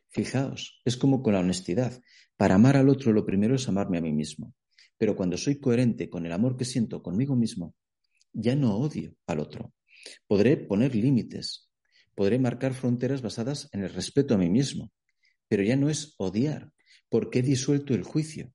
[0.10, 2.02] Fijaos, es como con la honestidad.
[2.36, 4.54] Para amar al otro lo primero es amarme a mí mismo.
[4.98, 7.74] Pero cuando soy coherente con el amor que siento conmigo mismo,
[8.34, 9.74] ya no odio al otro.
[10.28, 11.70] Podré poner límites,
[12.16, 14.92] podré marcar fronteras basadas en el respeto a mí mismo,
[15.50, 16.72] pero ya no es odiar,
[17.10, 18.54] porque he disuelto el juicio.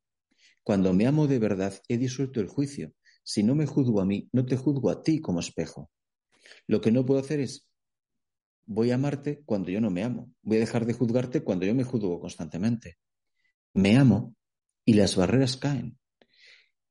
[0.62, 2.94] Cuando me amo de verdad, he disuelto el juicio.
[3.22, 5.90] Si no me juzgo a mí, no te juzgo a ti como espejo.
[6.66, 7.68] Lo que no puedo hacer es,
[8.64, 10.32] voy a amarte cuando yo no me amo.
[10.42, 12.96] Voy a dejar de juzgarte cuando yo me juzgo constantemente.
[13.74, 14.34] Me amo
[14.84, 15.98] y las barreras caen,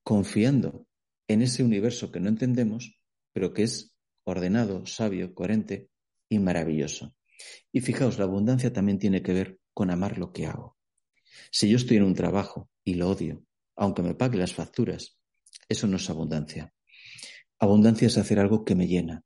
[0.03, 0.85] confiando
[1.27, 2.99] en ese universo que no entendemos,
[3.31, 5.89] pero que es ordenado, sabio, coherente
[6.29, 7.15] y maravilloso.
[7.71, 10.77] Y fijaos, la abundancia también tiene que ver con amar lo que hago.
[11.51, 13.43] Si yo estoy en un trabajo y lo odio,
[13.75, 15.17] aunque me pague las facturas,
[15.69, 16.73] eso no es abundancia.
[17.59, 19.23] Abundancia es hacer algo que me llena.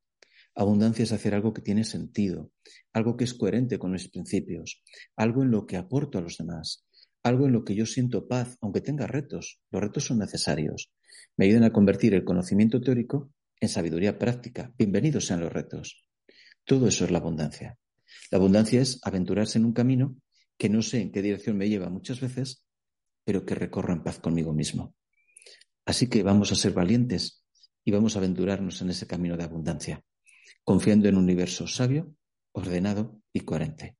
[0.56, 2.52] Abundancia es hacer algo que tiene sentido,
[2.94, 4.82] algo que es coherente con mis principios,
[5.16, 6.88] algo en lo que aporto a los demás,
[7.24, 9.60] algo en lo que yo siento paz, aunque tenga retos.
[9.72, 10.92] Los retos son necesarios.
[11.36, 14.74] Me ayudan a convertir el conocimiento teórico en sabiduría práctica.
[14.78, 16.08] Bienvenidos sean los retos.
[16.64, 17.78] Todo eso es la abundancia.
[18.32, 20.16] La abundancia es aventurarse en un camino
[20.58, 22.64] que no sé en qué dirección me lleva muchas veces,
[23.24, 24.96] pero que recorro en paz conmigo mismo.
[25.86, 27.44] Así que vamos a ser valientes
[27.84, 30.04] y vamos a aventurarnos en ese camino de abundancia,
[30.64, 32.14] confiando en un universo sabio,
[32.52, 33.98] ordenado y coherente.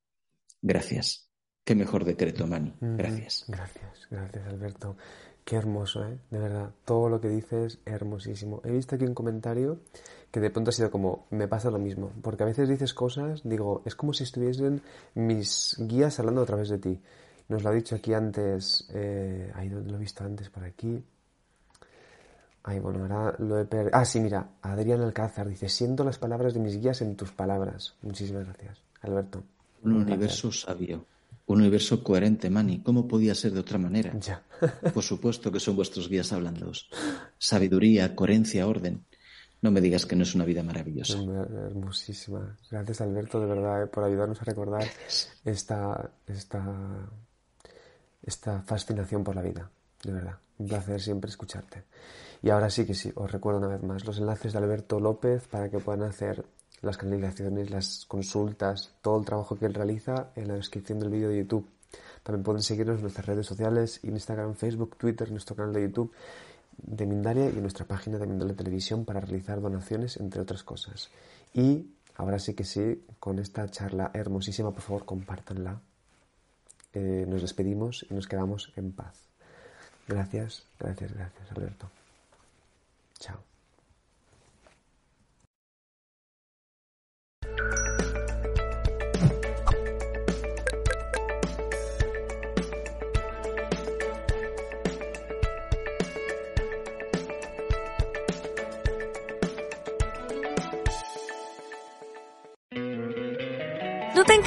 [0.60, 1.30] Gracias.
[1.64, 2.74] Qué mejor decreto, Mani.
[2.80, 3.44] Gracias.
[3.48, 4.96] Gracias, gracias, Alberto.
[5.44, 6.18] Qué hermoso, ¿eh?
[6.30, 8.60] De verdad, todo lo que dices, hermosísimo.
[8.64, 9.82] He visto aquí un comentario
[10.30, 13.42] que de pronto ha sido como, me pasa lo mismo, porque a veces dices cosas,
[13.44, 14.82] digo, es como si estuviesen
[15.14, 17.00] mis guías hablando a través de ti.
[17.48, 21.02] Nos lo ha dicho aquí antes, eh, ahí donde lo he visto antes, por aquí.
[22.64, 23.90] Ay, bueno, ahora lo he perdido.
[23.94, 27.94] Ah, sí, mira, Adrián Alcázar dice, siento las palabras de mis guías en tus palabras.
[28.02, 29.42] Muchísimas gracias, Alberto.
[29.82, 31.06] Un universo sabio
[31.48, 32.80] un universo coherente, Mani.
[32.80, 34.12] ¿Cómo podía ser de otra manera?
[34.20, 34.42] Ya.
[34.92, 36.70] Por supuesto que son vuestros guías hablando.
[37.38, 39.04] Sabiduría, coherencia, orden.
[39.60, 41.18] No me digas que no es una vida maravillosa.
[41.18, 42.56] Hermosísima.
[42.70, 44.84] Gracias, Alberto, de verdad, eh, por ayudarnos a recordar
[45.44, 47.10] esta, esta,
[48.22, 49.68] esta fascinación por la vida.
[50.02, 50.38] De verdad.
[50.58, 51.84] Un placer siempre escucharte.
[52.42, 55.48] Y ahora sí que sí, os recuerdo una vez más los enlaces de Alberto López
[55.48, 56.44] para que puedan hacer
[56.82, 61.30] las canalizaciones, las consultas, todo el trabajo que él realiza en la descripción del vídeo
[61.30, 61.68] de YouTube.
[62.22, 66.12] También pueden seguirnos en nuestras redes sociales, Instagram, Facebook, Twitter, nuestro canal de YouTube
[66.78, 71.10] de Mindalia y en nuestra página de Mindalia Televisión para realizar donaciones, entre otras cosas.
[71.54, 75.80] Y ahora sí que sí, con esta charla hermosísima, por favor, compártanla.
[76.94, 79.28] Eh, nos despedimos y nos quedamos en paz.
[80.06, 81.90] Gracias, gracias, gracias, Alberto.
[83.18, 83.38] Chao.